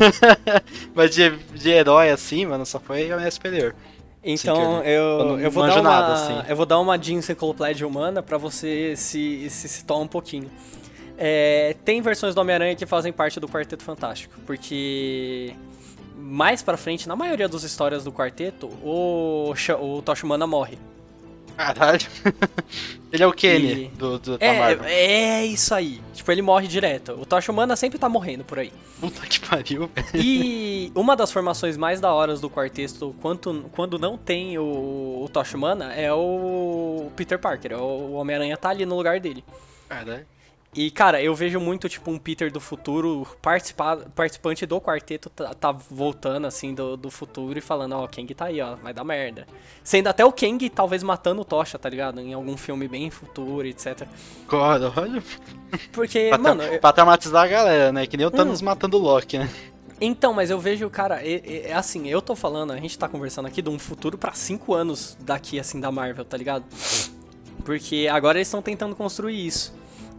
[0.95, 3.75] Mas de, de herói assim, mano, só foi a minha superior.
[4.25, 6.43] Então Sim, eu eu, vou dar uma nada, assim.
[6.49, 10.51] eu vou dar uma de enciclopédia humana pra você se, se situar um pouquinho.
[11.19, 15.55] É, tem versões do Homem-Aranha que fazem parte do Quarteto Fantástico, porque
[16.17, 20.79] mais pra frente, na maioria das histórias do quarteto, o, o Tocha Humana morre.
[21.57, 22.01] Caralho.
[23.13, 24.37] Ele é o Kenny E- do, do.
[24.41, 26.01] É, é isso aí.
[26.13, 27.13] Tipo, ele morre direto.
[27.13, 28.73] O Tocha Humana sempre tá morrendo por aí.
[29.01, 30.09] Puta que pariu, velho.
[30.15, 35.29] E uma das formações mais da horas do quarteto, quanto, quando não tem o, o
[35.33, 37.73] Tocha Humana, é o Peter Parker.
[37.73, 39.45] é O Homem-Aranha tá ali no lugar dele.
[39.89, 40.27] Caralho.
[40.77, 45.55] E, cara, eu vejo muito, tipo, um Peter do futuro, participa, participante do quarteto, tá,
[45.55, 48.93] tá voltando, assim, do, do futuro e falando, ó, o Kang tá aí, ó, vai
[48.93, 49.47] dar merda.
[49.85, 52.21] Sendo até o Kang, talvez, matando o Tocha, tá ligado?
[52.21, 54.09] Em algum filme bem futuro, etc.
[54.49, 55.23] Cara, olha.
[55.93, 56.63] Porque, Pra, mano...
[56.65, 58.05] eu- pra traumatizar a galera, né?
[58.07, 58.33] Que nem o Hum.
[58.33, 59.49] Thanos matando o Loki, né?
[60.01, 63.09] Então, mas eu vejo, cara, é, é- é assim, eu tô falando, a gente tá
[63.09, 66.65] conversando aqui de um futuro pra cinco anos daqui, assim, da Marvel, tá ligado?
[67.65, 69.73] Porque agora eles estão tentando construir isso.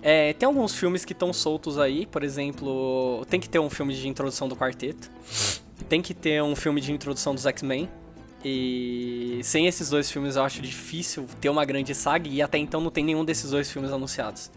[0.08, 3.92] É, tem alguns filmes que estão soltos aí, por exemplo, tem que ter um filme
[3.92, 5.10] de introdução do quarteto,
[5.90, 7.90] tem que ter um filme de introdução dos X-Men.
[8.44, 12.80] E sem esses dois filmes eu acho difícil ter uma grande saga e até então
[12.80, 14.52] não tem nenhum desses dois filmes anunciados.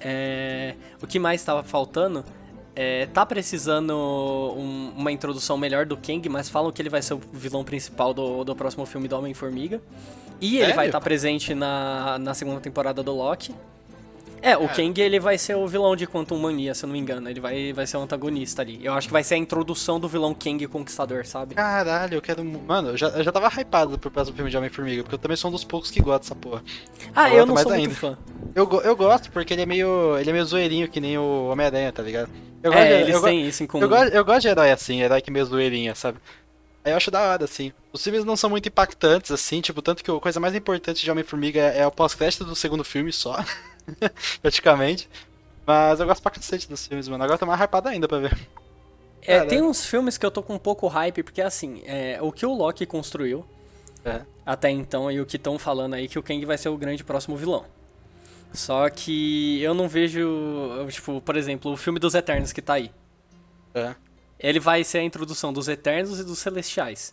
[0.00, 2.24] É, o que mais estava faltando
[2.80, 3.90] é, tá precisando
[4.56, 8.14] um- uma introdução melhor do Kang, mas falam que ele vai ser o vilão principal
[8.14, 9.82] do, do próximo filme do Homem-Formiga.
[10.40, 10.76] E ele Sério?
[10.76, 13.52] vai estar presente na, na segunda temporada do Loki.
[14.42, 14.68] É, o É.
[14.68, 17.28] Kang ele vai ser o vilão de Quantum Mania, se eu não me engano.
[17.28, 18.78] Ele vai, vai ser o antagonista ali.
[18.84, 21.54] Eu acho que vai ser a introdução do vilão Kang Conquistador, sabe?
[21.54, 22.44] Caralho, eu quero.
[22.44, 25.36] Mano, eu já, eu já tava hypado pro próximo filme de Homem-Formiga, porque eu também
[25.36, 26.62] sou um dos poucos que gosta dessa porra.
[27.14, 27.94] Ah, eu eu não sou muito ainda.
[27.94, 28.18] fã.
[28.54, 30.16] Eu, eu gosto porque ele é meio.
[30.18, 32.30] Ele é meio zoeirinho, que nem o Homem-Aranha, tá ligado?
[32.62, 33.84] Eu É, de, eles têm isso em comum.
[33.84, 36.18] eu, gosto, eu gosto de herói assim, herói que meio zoeirinha, sabe?
[36.84, 37.72] Aí eu acho da hora, assim.
[37.92, 41.10] Os filmes não são muito impactantes, assim, tipo, tanto que a coisa mais importante de
[41.10, 43.36] Homem-Formiga é, é o pós-crédito do segundo filme só.
[44.42, 45.08] praticamente.
[45.66, 47.22] Mas eu gosto pra cacete dos filmes, mano.
[47.22, 48.38] Agora eu tô mais hypado ainda pra ver.
[49.22, 52.32] É, tem uns filmes que eu tô com um pouco hype, porque assim, é, o
[52.32, 53.44] que o Loki construiu
[54.04, 54.22] É.
[54.46, 57.04] até então e o que estão falando aí que o Kang vai ser o grande
[57.04, 57.66] próximo vilão.
[58.52, 60.26] Só que eu não vejo,
[60.88, 62.90] tipo, por exemplo, o filme dos Eternos que tá aí.
[63.74, 63.94] É.
[64.38, 67.12] Ele vai ser a introdução dos Eternos e dos Celestiais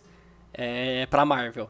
[0.53, 1.69] é, pra Marvel.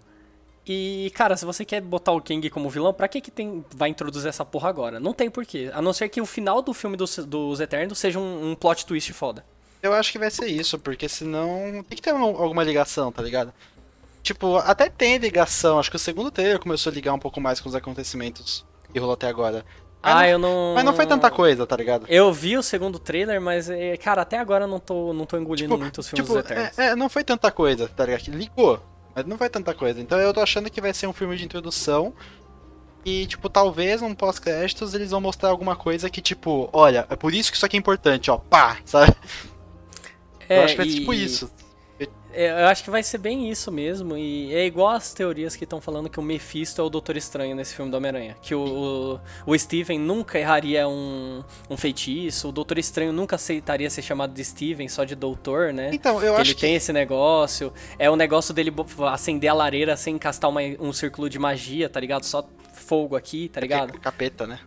[0.68, 3.90] E, cara, se você quer botar o Kang como vilão, pra que que tem, vai
[3.90, 5.00] introduzir essa porra agora?
[5.00, 5.70] Não tem porquê.
[5.74, 8.86] A não ser que o final do filme dos, dos Eternos seja um, um plot
[8.86, 9.46] twist foda.
[9.84, 13.22] Eu acho que vai ser isso, porque senão tem que ter um- alguma ligação, tá
[13.22, 13.54] ligado?
[14.24, 15.78] Tipo, até tem ligação.
[15.78, 18.98] Acho que o segundo trailer começou a ligar um pouco mais com os acontecimentos que
[18.98, 19.64] rolou até agora.
[20.02, 20.74] Mas, ah, não, eu não.
[20.76, 22.06] mas não foi tanta coisa, tá ligado?
[22.10, 25.38] Eu vi o segundo trailer, mas, é, cara, até agora eu não tô, não tô
[25.38, 26.80] engolindo Tipo, muito os filmes tipo, dos Eternos.
[26.80, 28.30] é, é, não foi tanta coisa, tá ligado?
[28.32, 28.82] Ligou,
[29.16, 30.02] mas não foi tanta coisa.
[30.02, 32.14] Então eu tô achando que vai ser um filme de introdução.
[33.06, 37.34] E, tipo, talvez num pós-créditos eles vão mostrar alguma coisa que, tipo, olha, é por
[37.36, 39.14] isso que isso aqui é importante, ó, pá, sabe?
[40.50, 41.52] eu acho que vai ser e- tipo isso.
[42.36, 44.16] É, eu acho que vai ser bem isso mesmo.
[44.18, 47.56] E é igual as teorias que estão falando que o Mephisto é o Doutor Estranho
[47.56, 48.36] nesse filme do Homem-Aranha.
[48.42, 53.90] Que o, o, o Steven nunca erraria um, um feitiço, o Doutor Estranho nunca aceitaria
[53.90, 55.90] ser chamado de Steven, só de Doutor, né?
[55.94, 56.62] Então, eu que acho ele que.
[56.62, 57.74] tem esse negócio.
[57.98, 58.72] É o negócio dele
[59.12, 62.24] acender a lareira sem castar uma- um círculo de magia, tá ligado?
[62.26, 63.96] Só fogo aqui, tá ligado?
[63.96, 64.60] é Capeta, né?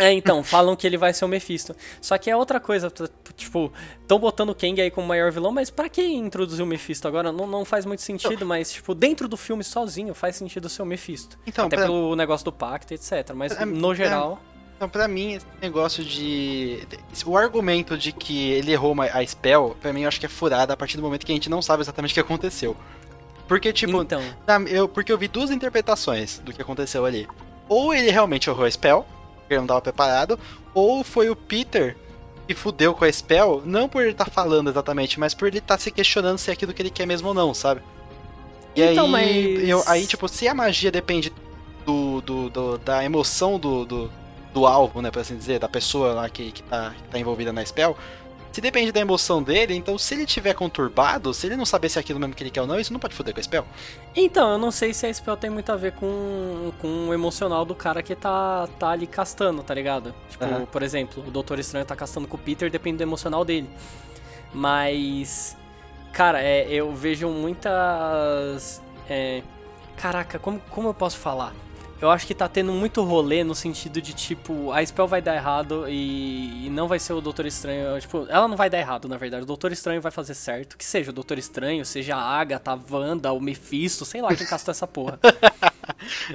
[0.00, 1.74] É, então, falam que ele vai ser o Mephisto.
[2.00, 2.92] Só que é outra coisa,
[3.36, 7.06] tipo, estão botando o Kang aí como maior vilão, mas pra que introduzir o Mephisto
[7.06, 7.30] agora?
[7.30, 10.86] Não, não faz muito sentido, mas, tipo, dentro do filme sozinho faz sentido ser o
[10.86, 11.38] Mephisto.
[11.46, 13.32] Então, Até pra- pelo negócio do pacto, etc.
[13.34, 14.40] Mas, É, no é, geral...
[14.76, 16.88] Então, pra mim, esse negócio de.
[17.26, 20.72] O argumento de que ele errou a spell, pra mim, eu acho que é furada
[20.72, 22.74] a partir do momento que a gente não sabe exatamente o que aconteceu.
[23.46, 24.22] Porque, tipo, então,
[24.68, 27.28] eu, porque eu vi duas interpretações do que aconteceu ali.
[27.68, 29.04] Ou ele realmente errou a spell,
[29.54, 30.38] ele não tava preparado,
[30.74, 31.96] ou foi o Peter
[32.46, 35.78] que fudeu com a spell, não por ele estar falando exatamente, mas por ele estar
[35.78, 37.80] se questionando se é aquilo que ele quer mesmo ou não, sabe?
[38.74, 41.32] E Então, aí, mas- eu- aí, tipo, se a magia depende
[41.86, 44.10] do, do- do- da emoção do, do,
[44.52, 47.52] do alvo, né, por assim dizer, da pessoa lá que, que, tá, que tá envolvida
[47.52, 47.96] na spell,
[48.52, 51.98] se depende da emoção dele, então se ele tiver conturbado, se ele não saber se
[51.98, 53.64] é aquilo mesmo que ele quer ou não, isso não pode foder com a spell.
[54.14, 57.64] então, eu não sei se a spell tem muito a ver com, com o emocional
[57.64, 60.14] do cara que tá, tá ali castando, tá ligado?
[60.28, 60.66] Tipo, Aham.
[60.66, 63.70] por exemplo, o Doutor Estranho tá castando com o Peter, depende do emocional dele.
[64.52, 65.56] Mas,
[66.12, 68.82] cara, é, eu vejo muitas.
[69.08, 69.42] é,
[69.96, 71.54] caraca, como, como eu posso falar?
[72.00, 75.36] Eu acho que tá tendo muito rolê no sentido de, tipo, a spell vai dar
[75.36, 78.00] errado e, e não vai ser o Doutor Estranho.
[78.00, 79.42] Tipo, ela não vai dar errado, na verdade.
[79.42, 80.78] O Doutor Estranho vai fazer certo.
[80.78, 84.46] Que seja o Doutor Estranho, seja a Agatha, a Wanda, o Mephisto, sei lá quem
[84.46, 85.18] castou essa porra.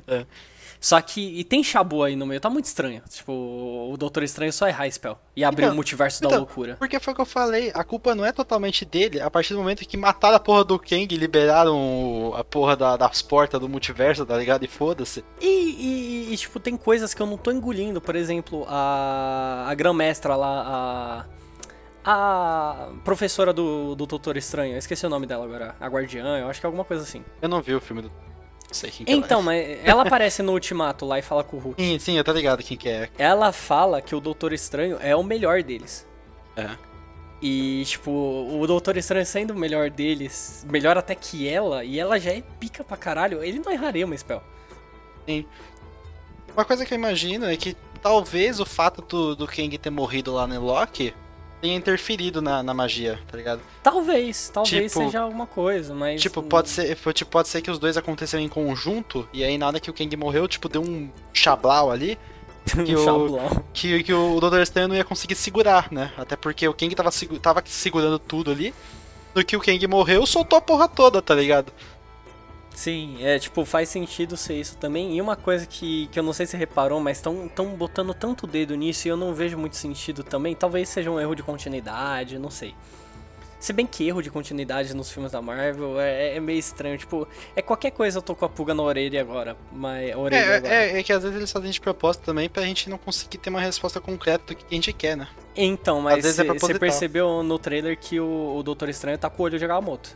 [0.08, 0.26] É.
[0.86, 1.40] Só que.
[1.40, 3.02] E tem Shabu aí no meio, tá muito estranho.
[3.10, 5.18] Tipo, o Doutor Estranho só é High Spell.
[5.36, 6.76] E abriu Então, o multiverso da então, loucura.
[6.78, 9.60] Porque foi o que eu falei, a culpa não é totalmente dele, a partir do
[9.60, 13.68] momento que mataram a porra do Kang e liberaram a porra da- das portas do
[13.68, 14.64] multiverso, tá ligado?
[14.64, 15.26] E foda-se.
[15.42, 18.00] E, e- e, tipo, tem coisas que eu não tô engolindo.
[18.00, 21.26] Por exemplo, a, a grã-mestra lá,
[22.06, 24.74] a, a professora do, do Doutor Estranho.
[24.74, 25.76] Eu esqueci o nome dela agora.
[25.80, 27.24] A Guardiã, eu acho que é alguma coisa assim.
[27.42, 28.12] Eu não vi o filme do.
[28.76, 29.26] Sei quem que ela é.
[29.26, 31.82] Então, mas ela aparece no Ultimato lá e fala com o Hulk.
[31.82, 33.10] Sim, sim, eu tô ligado quem que é.
[33.18, 36.06] Ela fala que o Doutor Estranho é o melhor deles.
[36.58, 36.72] É.
[37.42, 42.20] E, tipo, o Doutor Estranho sendo o melhor deles, melhor até que ela, e ela
[42.20, 44.44] já é pica pra caralho, ele não erraria uma spell.
[46.54, 50.34] Uma coisa que eu imagino é que talvez o fato do, do Kang ter morrido
[50.34, 51.14] lá no Loki
[51.62, 53.62] tenha interferido na, na magia, tá ligado?
[53.82, 56.22] Talvez, talvez Tipo- seja alguma coisa, mas.
[56.22, 59.68] Tipo, pode ser, tipo, pode ser que os dois aconteceram em conjunto, e aí na
[59.68, 62.18] hora que o Kang morreu, tipo, deu um chablau ali,
[62.86, 63.40] que o-
[63.74, 66.12] que, que o Doutor Estranho não ia conseguir segurar, né?
[66.18, 67.10] Até porque o Kang tava,
[67.42, 68.74] tava segurando tudo ali.
[69.34, 71.72] No que o Kang morreu, soltou a porra toda, tá ligado?
[72.76, 75.16] Sim, é tipo, faz sentido ser isso também.
[75.16, 78.46] E uma coisa que, que eu não sei se reparou, mas estão tão botando tanto
[78.46, 80.54] dedo nisso e eu não vejo muito sentido também.
[80.54, 82.76] Talvez seja um erro de continuidade, não sei.
[83.62, 86.98] Se bem que erro de continuidade nos filmes da Marvel é, é meio estranho.
[86.98, 89.56] Tipo, é qualquer coisa eu tô com a pulga na orelha agora.
[89.72, 90.74] Mas, orelha agora.
[90.74, 93.38] É, é, é que às vezes eles fazem de propósito também pra gente não conseguir
[93.38, 95.30] ter uma resposta concreta do que a gente quer, né?
[95.56, 96.80] Então, mas é você proposital.
[96.80, 100.16] percebeu no trailer que o, o Doutor Estranho tá com o olho de Agamotto.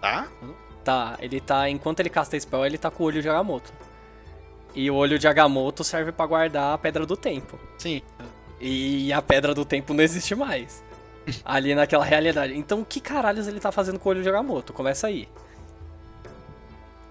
[0.00, 0.28] Tá?
[0.84, 1.68] Tá, ele tá.
[1.68, 3.72] Enquanto ele casta spell, ele tá com o olho de Agamotto.
[4.74, 7.58] E o olho de Agamotto serve pra guardar a pedra do tempo.
[7.78, 8.00] Sim.
[8.60, 10.82] E a pedra do tempo não existe mais.
[11.44, 12.56] Ali naquela realidade.
[12.56, 14.72] Então, que caralhos ele tá fazendo com o olho de Agamotto?
[14.72, 15.28] Começa aí.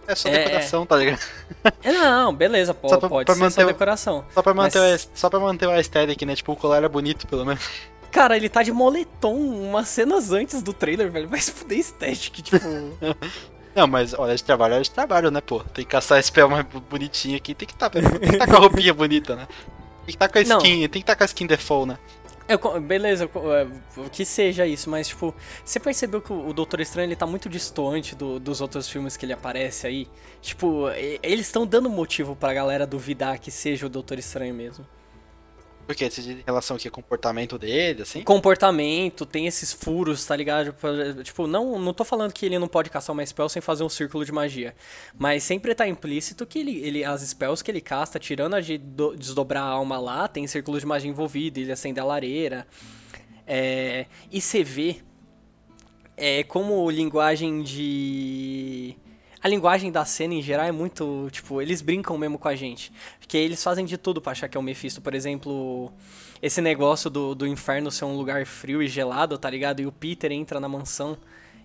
[0.08, 0.44] É só É.
[0.46, 1.20] decoração, tá ligado?
[1.84, 4.26] É, não, beleza, pô, Só pra- pode pra ser manter só decoração.
[4.34, 6.36] Só pra manter, Mas- o, só pra manter o aesthetic, né?
[6.36, 7.64] Tipo, o colar era bonito, pelo menos.
[8.12, 11.28] Cara, ele tá de moletom umas cenas antes do trailer, velho.
[11.28, 12.58] Vai se fuder estética, tipo.
[13.80, 15.60] Não, mas hora de trabalho é hora de trabalho, né, pô?
[15.64, 17.56] Tem que caçar a spell mais bonitinha aqui.
[17.56, 19.48] Tem que tá, que tá com a roupinha bonita, né?
[20.06, 20.58] Tem que tá com a Não.
[20.58, 21.98] skin, tem que tá com a skin default, né?
[22.48, 23.68] Eu beleza, eu é,
[24.12, 27.48] que seja isso, mas tipo, você percebeu que o o Doutor Estranho ele tá muito
[27.48, 30.08] distante do- dos outros filmes que ele aparece aí?
[30.42, 30.90] Tipo,
[31.22, 34.84] eles estão dando motivo pra galera duvidar que seja o Doutor Estranho mesmo.
[35.90, 38.22] Porque você em relação aqui ao comportamento dele, assim.
[38.22, 40.76] Comportamento, tem esses furos, tá ligado?
[41.24, 43.90] Tipo, não, não tô falando que ele não pode caçar uma spell sem fazer um
[43.90, 44.76] círculo de magia.
[45.18, 48.78] Mas sempre tá implícito que ele, ele as spells que ele casta, tirando a de
[48.78, 52.68] do- desdobrar a alma lá, tem círculo de magia envolvido, ele acende a lareira.
[53.48, 54.98] É, e você vê
[56.16, 58.96] é, como linguagem de.
[59.42, 61.30] A linguagem da cena em geral é muito.
[61.32, 62.92] Tipo, eles brincam mesmo com a gente.
[63.20, 65.02] Porque eles fazem de tudo pra achar que é o Mephisto.
[65.02, 65.92] Por exemplo,
[66.42, 69.82] esse negócio do, do inferno ser um lugar frio e gelado, tá ligado?
[69.82, 71.18] E o Peter entra na mansão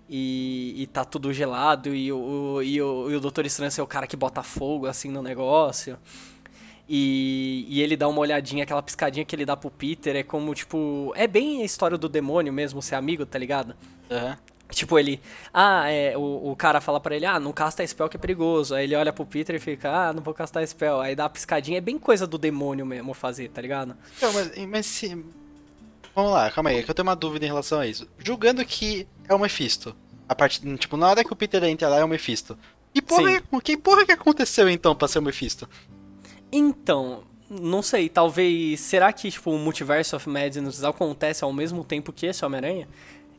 [0.09, 1.93] e, e tá tudo gelado.
[1.93, 5.11] E o, e, o, e o Doutor Estranho ser o cara que bota fogo assim
[5.11, 5.99] no negócio.
[6.89, 10.55] E, e ele dá uma olhadinha, aquela piscadinha que ele dá pro Peter é como,
[10.55, 11.13] tipo.
[11.17, 13.75] É bem a história do demônio mesmo, ser amigo, tá ligado?
[14.11, 14.37] Aham.
[14.75, 15.21] Tipo, ele.
[15.53, 16.17] Ah, é.
[16.17, 18.75] O, o cara fala pra ele, ah, não casta spell que é perigoso.
[18.75, 21.01] Aí ele olha pro Peter e fica, ah, não vou castar spell.
[21.01, 21.79] Aí dá uma piscadinha.
[21.79, 23.97] É bem coisa do demônio mesmo fazer, tá ligado?
[24.17, 25.25] Então, mas, mas se.
[26.15, 28.07] Vamos lá, calma aí, que eu tenho uma dúvida em relação a isso.
[28.19, 29.97] Julgando que é o Mephisto.
[30.29, 32.57] A parte, tipo, na hora que o Peter entra lá é o Mephisto.
[32.95, 33.41] E porra, Sim.
[33.41, 35.69] que, que porra que aconteceu então pra ser o Mephisto?
[36.53, 37.23] Então.
[37.51, 38.81] Não sei, talvez.
[38.81, 42.89] Será que, tipo, o Multiverse of Madness acontece ao mesmo tempo que esse Homem-Aranha?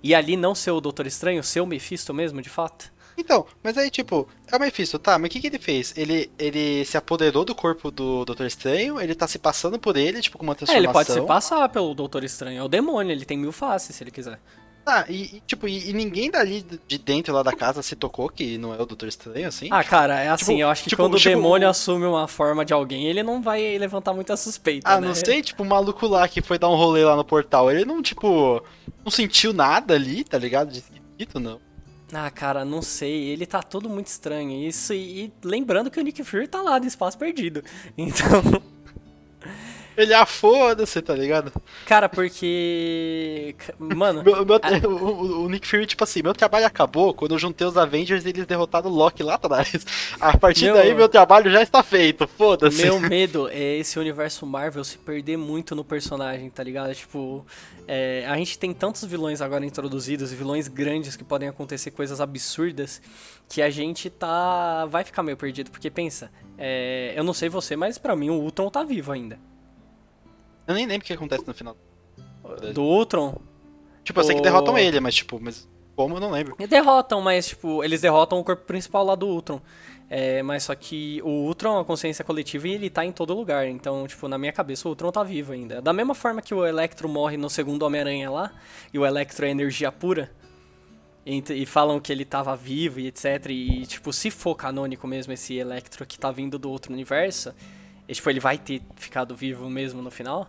[0.08, 2.94] E ali não ser o Doutor Estranho, ser o Mephisto mesmo, de fato?
[3.18, 5.94] Então, mas aí, tipo, é o Mephisto, tá, mas o que, que ele fez?
[5.98, 10.22] Ele, ele se apoderou do corpo do Doutor Estranho, ele tá se passando por ele,
[10.22, 10.84] tipo, com uma É, transformação.
[10.84, 12.60] ele pode se passar pelo Doutor Estranho.
[12.60, 14.40] É o demônio, ele tem mil faces se ele quiser.
[14.86, 18.30] Tá, e, e, tipo, e, e ninguém dali de dentro lá da casa se tocou
[18.30, 19.68] que não é o Doutor Estranho, assim?
[19.72, 22.28] Ah, cara, é assim, Tipo- eu acho que tipo- quando tipo- o demônio assume uma
[22.28, 25.08] forma de alguém, ele não vai levantar muita suspeita, Ah, né?
[25.08, 27.84] não sei, tipo, o maluco lá que foi dar um rolê lá no portal, ele
[27.84, 28.64] não, tipo,
[29.04, 30.72] não sentiu nada ali, tá ligado?
[30.72, 31.60] De esquisito, não.
[32.14, 34.52] Ah, cara, não sei, ele tá todo muito estranho.
[34.68, 37.64] Isso, e, e lembrando que o Nick Fury tá lá no espaço perdido.
[37.98, 38.62] Então.
[39.98, 41.52] Ele ah, foda-se, tá ligado?
[41.86, 43.56] Cara, porque.
[43.80, 44.24] Mano.
[44.24, 47.78] Meu- meu- o, o Nick Fury, tipo assim, meu trabalho acabou quando eu juntei os
[47.78, 49.86] Avengers e eles derrotaram o Loki lá atrás.
[50.20, 52.84] A partir Meu- daí, meu trabalho já está feito, foda-se.
[52.84, 56.94] Meu medo é esse universo Marvel se perder muito no personagem, tá ligado?
[56.94, 57.46] Tipo,
[57.88, 63.02] é, a gente tem tantos vilões agora introduzidos, vilões grandes que podem acontecer coisas absurdas,
[63.48, 64.86] que a gente tá.
[64.88, 65.72] vai ficar meio perdido.
[65.72, 69.40] Porque pensa, é, eu não sei você, mas pra mim o Ultron tá vivo ainda.
[70.68, 71.76] Eu nem lembro o que acontece no final.
[72.74, 73.40] Do Ultron,
[74.06, 76.56] Tipo, eu sei que derrotam ele, mas tipo, mas como eu não lembro.
[76.68, 79.60] Derrotam, mas, tipo, eles derrotam o corpo principal lá do Ultron.
[80.08, 83.34] É, mas só que o Ultron é uma consciência coletiva e ele tá em todo
[83.34, 83.68] lugar.
[83.68, 85.82] Então, tipo, na minha cabeça o Ultron tá vivo ainda.
[85.82, 88.52] Da mesma forma que o Electro morre no segundo Homem-Aranha lá,
[88.94, 90.32] e o Electro é energia pura,
[91.26, 93.48] e, e falam que ele tava vivo e etc.
[93.50, 97.56] E, tipo, se for canônico mesmo esse Electro que tá vindo do outro universo,
[98.14, 100.48] tipo, ele vai ter ficado vivo mesmo no final.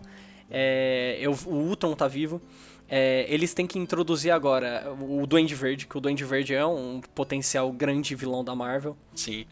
[0.51, 2.41] É, eu, o Ultron tá vivo.
[2.89, 7.01] É, eles têm que introduzir agora o Duende Verde, que o Duende Verde é um
[7.15, 8.97] potencial grande vilão da Marvel.
[9.15, 9.45] Sim.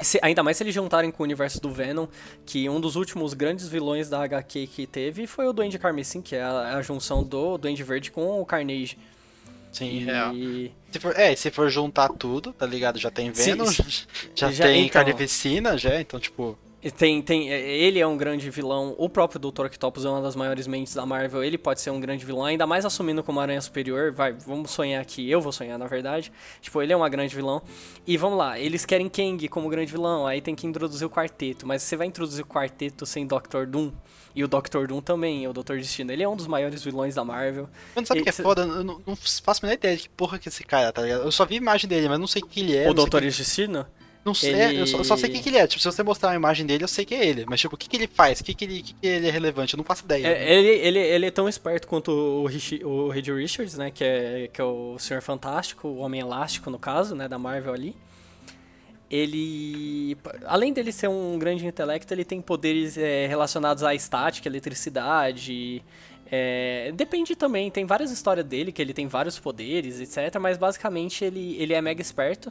[0.00, 2.06] Se- ainda mais se eles juntarem com o universo do Venom,
[2.46, 6.36] que um dos últimos grandes vilões da HQ que teve foi o Duende Carmesim, que
[6.36, 8.96] é a, a junção do Duende Verde com o Carnage.
[9.72, 10.32] Sim, E- real.
[10.92, 12.98] Se for, é, se for juntar tudo, tá ligado?
[12.98, 14.06] Já tem Venom, se-
[14.36, 16.56] já, já- tem então- Carnificina, já, então, tipo.
[16.90, 19.66] Tem, tem, é, ele é um grande vilão, o próprio Dr.
[19.66, 22.66] Octopus é uma das maiores mentes da Marvel, ele pode ser um grande vilão, ainda
[22.66, 26.82] mais assumindo como Aranha Superior, vai, vamos sonhar aqui, eu vou sonhar na verdade, tipo,
[26.82, 27.62] ele é uma grande vilão,
[28.04, 31.68] e vamos lá, eles querem Kang como grande vilão, aí tem que introduzir o quarteto,
[31.68, 33.64] mas você vai introduzir o quarteto sem Dr.
[33.68, 33.92] Doom,
[34.34, 34.86] e o Dr.
[34.88, 35.74] Doom também, o Dr.
[35.76, 37.68] Destino, ele é um dos maiores vilões da Marvel.
[37.94, 38.62] Mano, sabe o que é Esse- foda?
[38.62, 41.02] Eu não, não faço a menor ideia de que porra que é esse cara, tá
[41.02, 41.22] ligado?
[41.22, 42.90] Eu só vi a imagem dele, mas não sei o que ele é.
[42.90, 43.08] o Dr.
[43.08, 43.86] que- Destino?
[44.24, 45.66] Não sei, ele- eu, só, eu só sei o que, que ele é.
[45.66, 47.44] Tipo, se você mostrar uma imagem dele, eu sei que é ele.
[47.48, 48.38] Mas, tipo, o que, que ele faz?
[48.40, 49.74] O que, que, ele, que, que ele é relevante?
[49.74, 50.26] Eu não faço ideia.
[50.28, 53.90] É, ele, ele, ele é tão esperto quanto o, Rishi- o Reed Richards, né?
[53.90, 57.26] Que é, que é o Senhor Fantástico, o Homem Elástico, no caso, né?
[57.26, 57.96] Da Marvel ali.
[59.10, 60.16] Ele,
[60.46, 65.82] além dele ser um grande intelecto, ele tem poderes é, relacionados à estática, eletricidade.
[66.30, 70.38] é, depende também, tem várias histórias dele, que ele tem vários poderes, etc.
[70.40, 72.50] Mas basicamente ele, ele é mega esperto.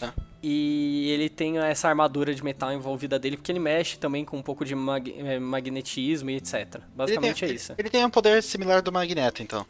[0.00, 0.14] Tá.
[0.42, 4.42] E ele tem essa armadura de metal envolvida dele, porque ele mexe também com um
[4.42, 6.80] pouco de mag- eh, magnetismo e etc.
[6.96, 7.74] Basicamente tem, é isso.
[7.76, 9.66] Ele tem um poder similar do Magneto, então.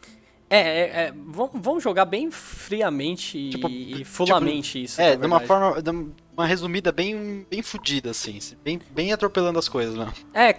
[0.49, 5.01] É, é, é, vamos, jogar bem friamente e- Tipo, e fulamente isso.
[5.01, 5.81] é, de uma forma.
[5.81, 8.37] de uma resumida bem, bem fodida, assim.
[8.63, 10.11] Bem, bem atropelando as coisas, né?
[10.33, 10.53] É,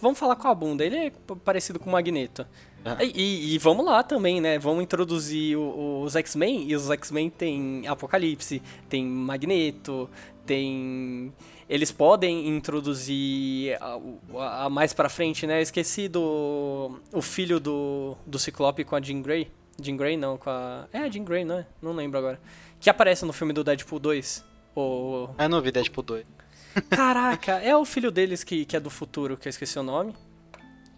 [0.00, 0.84] vamos falar com a bunda.
[0.84, 1.12] Ele é
[1.44, 2.46] parecido com o Magneto.
[2.84, 3.04] É.
[3.04, 4.58] E, e- vamos lá também, né?
[4.58, 6.68] Vamos introduzir o- os X-Men.
[6.70, 10.08] E os X-Men tem Apocalipse, tem Magneto,
[10.46, 11.32] tem.
[11.68, 13.98] Eles podem introduzir a,
[14.38, 15.58] a- a mais pra frente, né?
[15.58, 16.98] Eu esqueci do.
[17.12, 19.50] O filho do, do Ciclope com a Jean Grey.
[19.80, 20.86] Jean Grey não, com a.
[20.92, 21.66] É, a Jean Grey, não é?
[21.82, 22.40] Não lembro agora.
[22.80, 24.44] Que aparece no filme do Deadpool 2.
[24.74, 26.24] O, Ah, eu não vi Deadpool 2.
[26.90, 30.14] Caraca, é o filho deles que, que é do futuro, que eu esqueci o nome.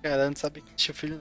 [0.03, 1.19] Cara, eu não sabia que tinha filho.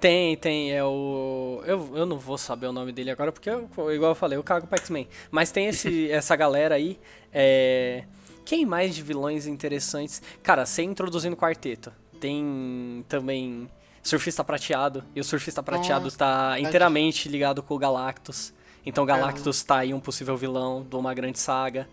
[0.00, 1.62] Tem, tem, é o.
[1.66, 4.42] Eu, eu não vou saber o nome dele agora, porque, eu, igual eu falei, eu
[4.42, 5.06] cago pra X-Men.
[5.30, 6.98] Mas tem esse, essa galera aí.
[7.32, 8.04] É...
[8.44, 10.22] Quem mais de vilões interessantes?
[10.42, 11.92] Cara, sem introduzindo o quarteto.
[12.18, 13.70] Tem também
[14.02, 15.04] Surfista Prateado.
[15.14, 18.52] E o Surfista Prateado Nossa, tá inteiramente ligado com o Galactus.
[18.84, 21.86] Então Galactus tá aí um possível vilão de uma grande saga.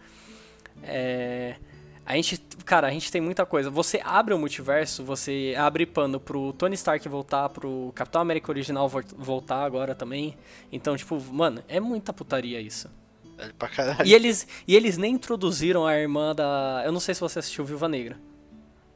[0.82, 1.56] É.
[2.08, 3.70] A gente, cara, a gente tem muita coisa.
[3.70, 8.88] Você abre o multiverso, você abre pano pro Tony Stark voltar, pro Capitão América original
[8.88, 10.38] vol- voltar agora também.
[10.72, 12.90] Então, tipo, mano, é muita putaria isso.
[13.36, 14.08] Velho pra caralho.
[14.08, 16.82] E eles, e eles nem introduziram a irmã da.
[16.86, 18.18] Eu não sei se você assistiu Viúva Negra.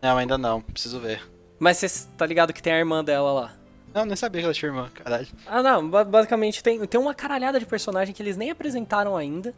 [0.01, 0.61] Não, ainda não.
[0.61, 1.21] Preciso ver.
[1.59, 3.53] Mas você tá ligado que tem a irmã dela lá.
[3.93, 5.27] Não, nem sabia que ela tinha irmã, caralho.
[5.45, 9.53] Ah, não, ba- basicamente tem, tem uma caralhada de personagem que eles nem apresentaram ainda.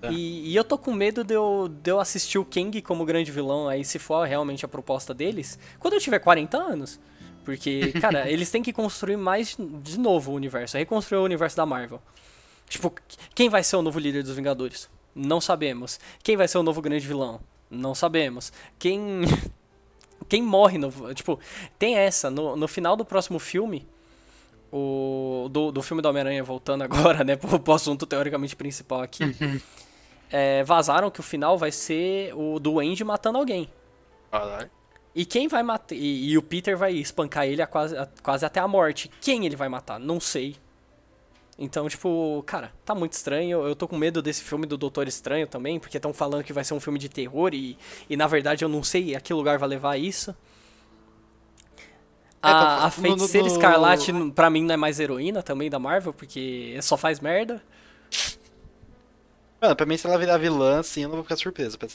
[0.00, 0.10] Tá.
[0.10, 3.30] E, e eu tô com medo de eu, de eu assistir o Kang como grande
[3.30, 6.98] vilão, aí se for realmente a proposta deles, quando eu tiver 40 anos.
[7.44, 11.66] Porque, cara, eles têm que construir mais de novo o universo, reconstruir o universo da
[11.66, 12.00] Marvel.
[12.68, 12.94] Tipo,
[13.34, 14.88] quem vai ser o novo líder dos Vingadores?
[15.14, 15.98] Não sabemos.
[16.22, 17.40] Quem vai ser o novo grande vilão?
[17.68, 18.52] Não sabemos.
[18.78, 19.22] Quem.
[20.28, 21.12] Quem morre no.
[21.14, 21.40] Tipo,
[21.78, 22.30] tem essa.
[22.30, 23.86] No, no final do próximo filme.
[24.72, 27.34] O, do, do filme do Homem-Aranha, voltando agora, né?
[27.36, 29.24] Pro, pro assunto teoricamente principal aqui.
[30.30, 33.68] É, vazaram que o final vai ser o Duende matando alguém.
[34.30, 34.70] Caralho.
[35.14, 35.94] E quem vai matar.
[35.94, 39.10] E, e o Peter vai espancar ele a quase, a- quase até a morte.
[39.20, 39.98] Quem ele vai matar?
[39.98, 40.56] Não sei.
[41.58, 43.66] Então, tipo, cara, tá muito estranho.
[43.66, 46.64] Eu tô com medo desse filme do Doutor Estranho também, porque estão falando que vai
[46.64, 47.76] ser um filme de terror e,
[48.08, 50.34] e na verdade eu não sei a que lugar vai levar isso.
[52.42, 55.78] A, tá- a no- Feiticeira no- Escarlate, pra mim, não é mais heroína também da
[55.78, 57.62] Marvel, porque só faz merda.
[59.60, 61.78] Mano, pra mim, se ela virar vilã, assim, eu não vou ficar surpreso.
[61.78, 61.88] pra.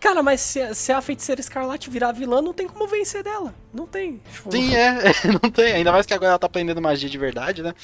[0.00, 3.54] Cara, mas se, se a Feiticeira Escarlate virar vilã, não tem como vencer dela.
[3.72, 4.20] Não tem.
[4.32, 4.94] Tipo, Sim, é,
[5.42, 5.72] não tem.
[5.72, 7.74] Ainda mais que agora ela tá aprendendo magia de verdade, né?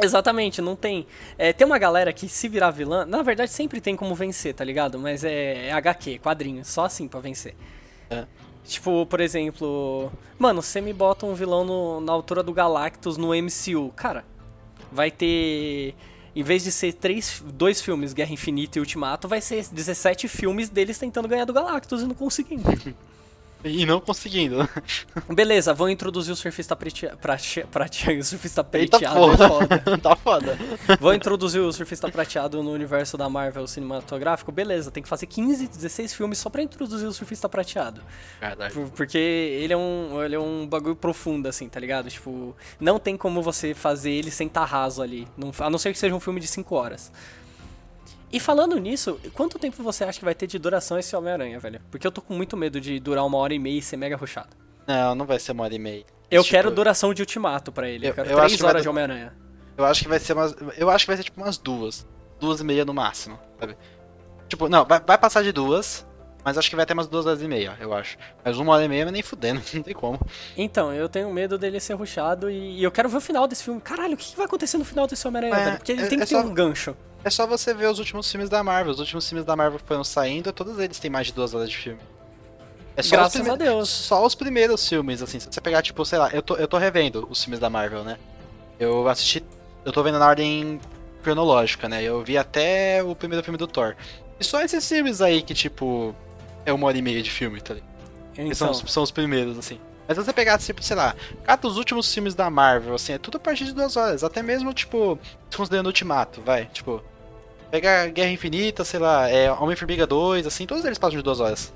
[0.00, 1.06] Exatamente, não tem.
[1.36, 4.64] É, tem uma galera que se virar vilã, na verdade sempre tem como vencer, tá
[4.64, 4.98] ligado?
[4.98, 7.54] Mas é, é HQ, quadrinho, só assim pra vencer.
[8.10, 8.24] É.
[8.64, 13.34] Tipo, por exemplo, mano, você me bota um vilão no- na altura do Galactus no
[13.34, 14.24] MCU, cara,
[14.92, 15.94] vai ter.
[16.38, 20.68] Em vez de ser três, dois filmes, Guerra Infinita e Ultimato, vai ser 17 filmes
[20.68, 22.62] deles tentando ganhar do Galactus e não conseguindo.
[23.64, 24.68] E não conseguindo.
[25.34, 27.16] Beleza, vão introduzir o surfista prateado.
[27.18, 29.48] Prate, prateado o surfista Eita prateado é porra.
[29.48, 29.98] foda.
[29.98, 30.58] tá foda.
[31.00, 34.52] Vão introduzir o surfista prateado no universo da Marvel cinematográfico?
[34.52, 38.00] Beleza, tem que fazer 15, 16 filmes só pra introduzir o surfista prateado.
[38.40, 38.72] Caralho.
[38.72, 42.08] Por- Porque ele é um, ele é um bagulho profundo, assim, tá ligado?
[42.08, 45.26] Tipo, não tem como você fazer ele sem tá raso ali.
[45.58, 47.10] A não ser que seja um filme de 5 horas.
[48.30, 51.80] E falando nisso, quanto tempo você acha que vai ter de duração esse Homem-Aranha, velho?
[51.90, 54.16] Porque eu tô com muito medo de durar uma hora e meia e ser mega
[54.16, 54.50] rushado.
[54.86, 56.04] Não, não vai ser uma hora e meia.
[56.30, 58.04] Eu Tipo, quero duração de ultimato pra ele.
[58.06, 59.34] Eu, eu- quero eu acho 3 que vai horas de Homem-Aranha.
[59.78, 60.54] Eu acho que vai ser umas.
[60.76, 62.06] Eu acho que vai ser tipo umas duas.
[62.38, 63.76] Duas e meia no máximo, sabe?
[64.48, 66.06] Tipo, não, vai, vai passar de duas,
[66.44, 68.16] mas acho que vai ter umas duas horas e meia, eu acho.
[68.44, 70.18] Mas uma hora e meia nem fudendo, não tem como.
[70.56, 73.64] Então, eu tenho medo dele ser rushado e, e eu quero ver o final desse
[73.64, 73.80] filme.
[73.80, 75.76] Caralho, o que, que vai acontecer no final desse Homem-Aranha, É, velho?
[75.78, 76.96] Porque ele é- tem que é ter só- um gancho.
[77.24, 78.92] É só você ver os últimos filmes da Marvel.
[78.92, 81.68] Os últimos filmes da Marvel que foram saindo, todos eles têm mais de duas horas
[81.68, 82.00] de filme.
[82.96, 83.88] É só Graças os prime- a Deus.
[83.88, 85.38] Só os primeiros filmes, assim.
[85.38, 88.02] Se você pegar, tipo, sei lá, eu tô, eu tô revendo os filmes da Marvel,
[88.04, 88.18] né?
[88.78, 89.44] Eu assisti.
[89.84, 90.80] Eu tô vendo na ordem
[91.22, 92.02] cronológica, né?
[92.02, 93.94] Eu vi até o primeiro filme do Thor.
[94.40, 96.14] E só esses filmes aí que, tipo,
[96.64, 97.88] é uma hora e meia de filme, tá ligado?
[98.54, 99.80] São, Então, os- são os primeiros, assim.
[100.08, 103.18] Mas se você pegar, tipo, sei lá, cada os últimos filmes da Marvel, assim, é
[103.18, 104.24] tudo a partir de duas horas.
[104.24, 105.18] Até mesmo, tipo,
[105.54, 106.64] considerando Ultimato, vai.
[106.72, 107.02] Tipo,
[107.70, 111.72] pega Guerra Infinita, sei lá, é Homem-Formiga 2, assim, todos eles passam de duas horas.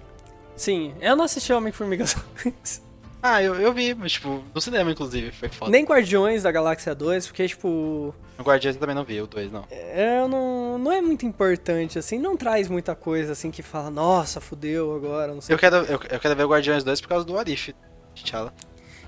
[0.56, 2.04] sim, eu não assisti Homem-Formiga
[3.24, 5.70] Ah, eu, eu vi, mas, tipo, no cinema, inclusive, foi foda.
[5.70, 9.52] nem Guardiões da Galáxia 2, porque, tipo, No Guardiões eu também não vi, o 2,
[9.52, 9.64] não.
[9.70, 14.40] é, não, não é muito importante, assim, não traz muita coisa, assim, que fala, nossa,
[14.40, 15.54] fudeu agora, não sei.
[15.54, 17.72] Eu quero, eu, eu quero ver o Guardiões 2 por causa do Arif.
[18.14, 18.52] T'Challa.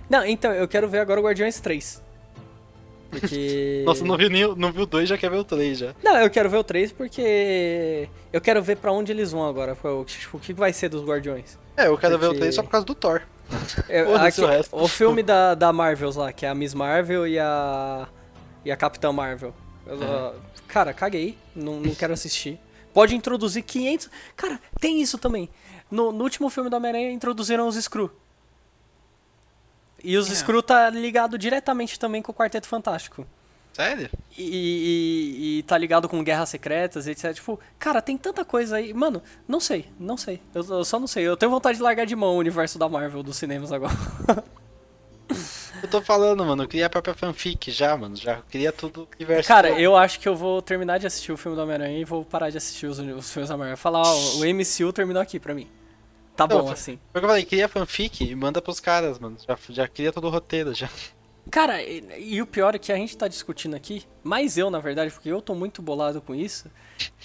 [0.09, 2.03] Não, então, eu quero ver agora o Guardiões 3.
[3.11, 3.83] Porque...
[3.87, 5.95] Nossa, não vi, nem, o- não vi o 2, já quer ver o 3 já.
[6.03, 9.77] Não, eu quero ver o 3 porque eu quero ver pra onde eles vão agora,
[9.83, 11.59] o tipo, o que vai ser dos Guardiões.
[11.77, 13.23] É, eu quero ver o Porque- 3 só por causa do Thor.
[13.89, 14.77] É, aqui- o resto.
[14.77, 18.09] o filme da, da Marvels lá, que é a Miss Marvel e a.
[18.65, 19.55] e a Capitã Marvel.
[19.87, 20.33] Eu, Uhum.
[20.67, 21.37] Cara, caguei.
[21.55, 22.59] Não, não quero assistir.
[22.93, 24.09] Pode introduzir 500.
[24.35, 25.49] Cara, tem isso também.
[25.91, 28.11] No, no último filme do Homem-Aranha introduziram os Screw.
[30.05, 30.35] E os É.
[30.35, 33.27] Screw tá ligado diretamente também com o Quarteto Fantástico.
[33.73, 34.09] Sério?
[34.39, 37.35] E, e- e tá ligado com Guerras Secretas, etc.
[37.35, 38.95] Tipo, cara, tem tanta coisa aí.
[38.95, 40.41] Mano, não sei, não sei.
[40.55, 41.25] Eu, eu só não sei.
[41.27, 43.93] Eu tenho vontade de largar de mão o universo da Marvel dos cinemas agora.
[45.83, 48.15] Eu tô falando, mano, eu queria a própria fanfic já, mano.
[48.17, 49.49] Já queria tudo o universo.
[49.49, 49.81] Cara, todo.
[49.81, 52.49] eu acho que eu vou terminar de assistir o filme do Homem-Aranha e vou parar
[52.51, 53.77] de assistir os, os filmes da Marvel.
[53.77, 55.69] Falar, ó, o MCU terminou aqui pra mim.
[56.37, 56.99] Tá bom, assim.
[57.13, 59.37] Foi o que eu falei, cria fanfic e manda pros caras, mano.
[59.47, 60.89] Já, já cria todo o roteiro, já.
[61.51, 64.79] Cara, e, e o pior é que a gente tá discutindo aqui, mais eu, na
[64.81, 66.71] verdade, porque eu tô muito bolado com isso.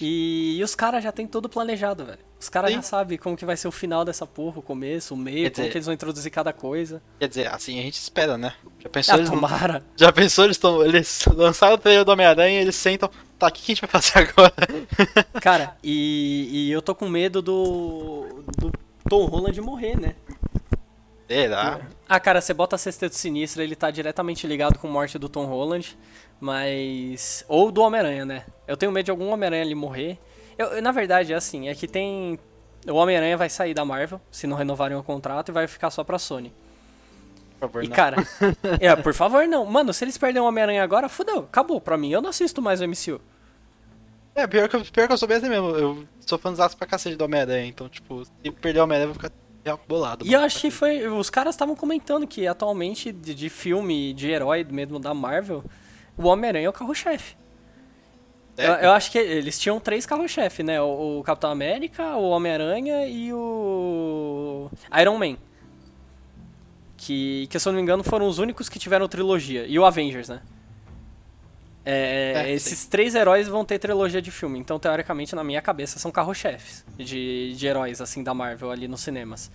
[0.00, 2.18] E, e os caras já tem tudo planejado, velho.
[2.38, 5.16] Os caras já sabem como que vai ser o final dessa porra, o começo, o
[5.16, 7.02] meio, Quer como dizer- que eles vão introduzir cada coisa.
[7.18, 8.52] Quer dizer, assim a gente espera, né?
[8.78, 9.84] Já pensou, Ah, eles, tomara.
[9.96, 13.10] já pensou eles, tão, eles lançaram o trailer do Homem-Aranha e eles sentam.
[13.38, 14.54] Tá, o que, que a gente vai fazer agora?
[15.40, 18.72] Cara, e, e eu tô com medo do, do
[19.10, 20.14] Tom Holland morrer, né?
[21.26, 21.80] Será?
[22.08, 25.28] Ah, cara, você bota a Sexteto Sinistro, ele tá diretamente ligado com a morte do
[25.28, 25.98] Tom Holland,
[26.40, 27.44] mas...
[27.48, 28.44] Ou do Homem-Aranha, né?
[28.68, 30.16] Eu tenho medo de algum Homem-Aranha ali morrer.
[30.56, 32.38] Eu, eu, na verdade, é assim, é que tem...
[32.88, 36.04] O Homem-Aranha vai sair da Marvel, se não renovarem o contrato, e vai ficar só
[36.04, 36.52] pra Sony.
[37.58, 37.96] Por favor, E, não.
[37.96, 38.16] cara...
[38.80, 39.66] é, por favor, não.
[39.66, 41.80] Mano, se eles perderem o Homem-Aranha agora, fudeu, acabou.
[41.80, 43.20] Pra mim, eu não assisto mais o MCU.
[44.34, 45.68] É, pior que, eu- pior que eu sou bem assim mesmo.
[45.70, 49.22] Eu sou fãzaço pra cacete do Homem-Aranha, então, tipo, se perder o Homem-Aranha, eu vou
[49.22, 49.32] ficar
[49.88, 50.26] bolado.
[50.26, 51.06] E eu acho que foi.
[51.08, 55.64] Os caras estavam comentando que atualmente, de, de filme, de herói mesmo da Marvel,
[56.16, 57.36] o Homem-Aranha é o carro-chefe.
[58.56, 60.80] Eu, eu acho que eles tinham três carros-chefe, né?
[60.80, 64.70] O, o Capitão América, o Homem-Aranha e o.
[65.00, 65.36] Iron Man.
[66.96, 69.64] Que, que, se eu não me engano, foram os únicos que tiveram trilogia.
[69.66, 70.42] E o Avengers, né?
[71.84, 74.58] É, É, esses três heróis vão ter trilogia de filme.
[74.58, 79.00] Então, teoricamente, na minha cabeça, são carro-chefes de, de heróis, assim, da Marvel ali nos
[79.00, 79.50] cinemas.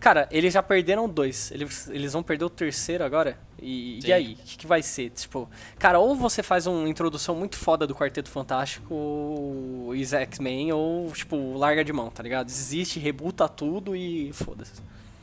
[0.00, 1.50] Cara, eles já perderam dois.
[1.52, 3.38] Eles, eles vão perder o terceiro agora?
[3.60, 4.12] E, e Sim.
[4.12, 4.32] aí?
[4.32, 5.10] O que, que vai ser?
[5.10, 5.48] Tipo,
[5.78, 11.54] cara, ou você faz uma introdução muito foda do Quarteto Fantástico e X-Men, ou, tipo,
[11.56, 12.46] larga de mão, tá ligado?
[12.46, 14.72] Desiste, rebuta tudo e foda-se.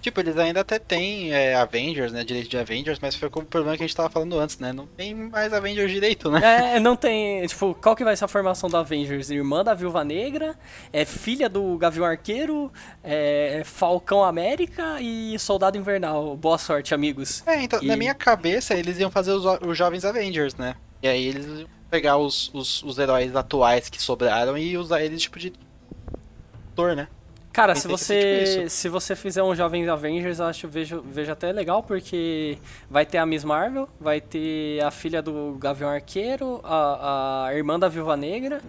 [0.07, 2.23] Tipo, eles ainda até têm é, Avengers, né?
[2.23, 4.71] Direito de Avengers, mas foi com o problema que a gente tava falando antes, né?
[4.71, 6.75] Não tem mais Avengers direito, né?
[6.75, 7.45] É, não tem.
[7.45, 9.29] Tipo, qual que vai ser a formação da Avengers?
[9.29, 10.55] Irmã da Viúva Negra,
[10.93, 12.71] é filha do Gavião Arqueiro,
[13.03, 16.37] é Falcão América e Soldado Invernal.
[16.37, 17.43] Boa sorte, amigos.
[17.45, 20.75] É, então, E- na minha cabeça, eles iam fazer os, os jovens Avengers, né?
[21.03, 25.21] E aí eles iam pegar os, os, os heróis atuais que sobraram e usar eles
[25.21, 25.51] tipo de.
[26.71, 27.09] ator, né?
[27.57, 31.31] Cara, Tem se você tipo se você fizer um Jovens Avengers, eu acho vejo, vejo
[31.31, 32.55] até legal, porque
[32.87, 37.79] vai ter a Miss Marvel, vai ter a filha do Gavião Arqueiro, a, a irmã
[37.79, 38.61] da Viúva Negra.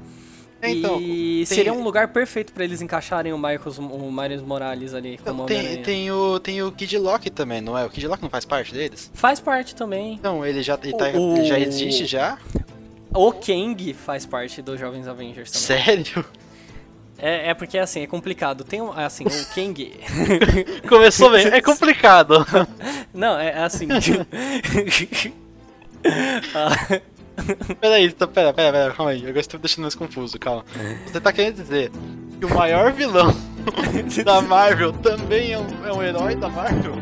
[0.63, 4.41] É, então, e tem- seria um lugar perfeito pra eles encaixarem o Michaels, o Miles
[4.41, 5.85] Morales ali como Então, tem, Homem-Aranha.
[5.85, 7.85] tem, o, tem o Kid Lock também, não é?
[7.85, 9.11] O Kid Lock não faz parte deles?
[9.13, 10.15] Faz parte também.
[10.15, 12.39] Então, ele já, ele tá- O- ele já existe já?
[13.15, 15.85] O Kang faz parte dos Jovens Avengers também.
[15.85, 16.25] Sério?
[17.19, 18.65] É, é porque assim, é complicado.
[18.65, 20.01] Tem um, assim, o Kang.
[20.89, 22.47] Começou bem, é complicado.
[23.13, 23.89] Não, é assim.
[26.55, 27.01] Ah,
[27.81, 29.21] Peraí, tá, pera, pera, pera, calma aí.
[29.21, 30.65] Agora você tá me deixando mais confuso, calma.
[31.07, 31.91] Você tá querendo dizer
[32.39, 33.35] que o maior vilão
[34.25, 36.95] da Marvel também é um, é um herói da Marvel?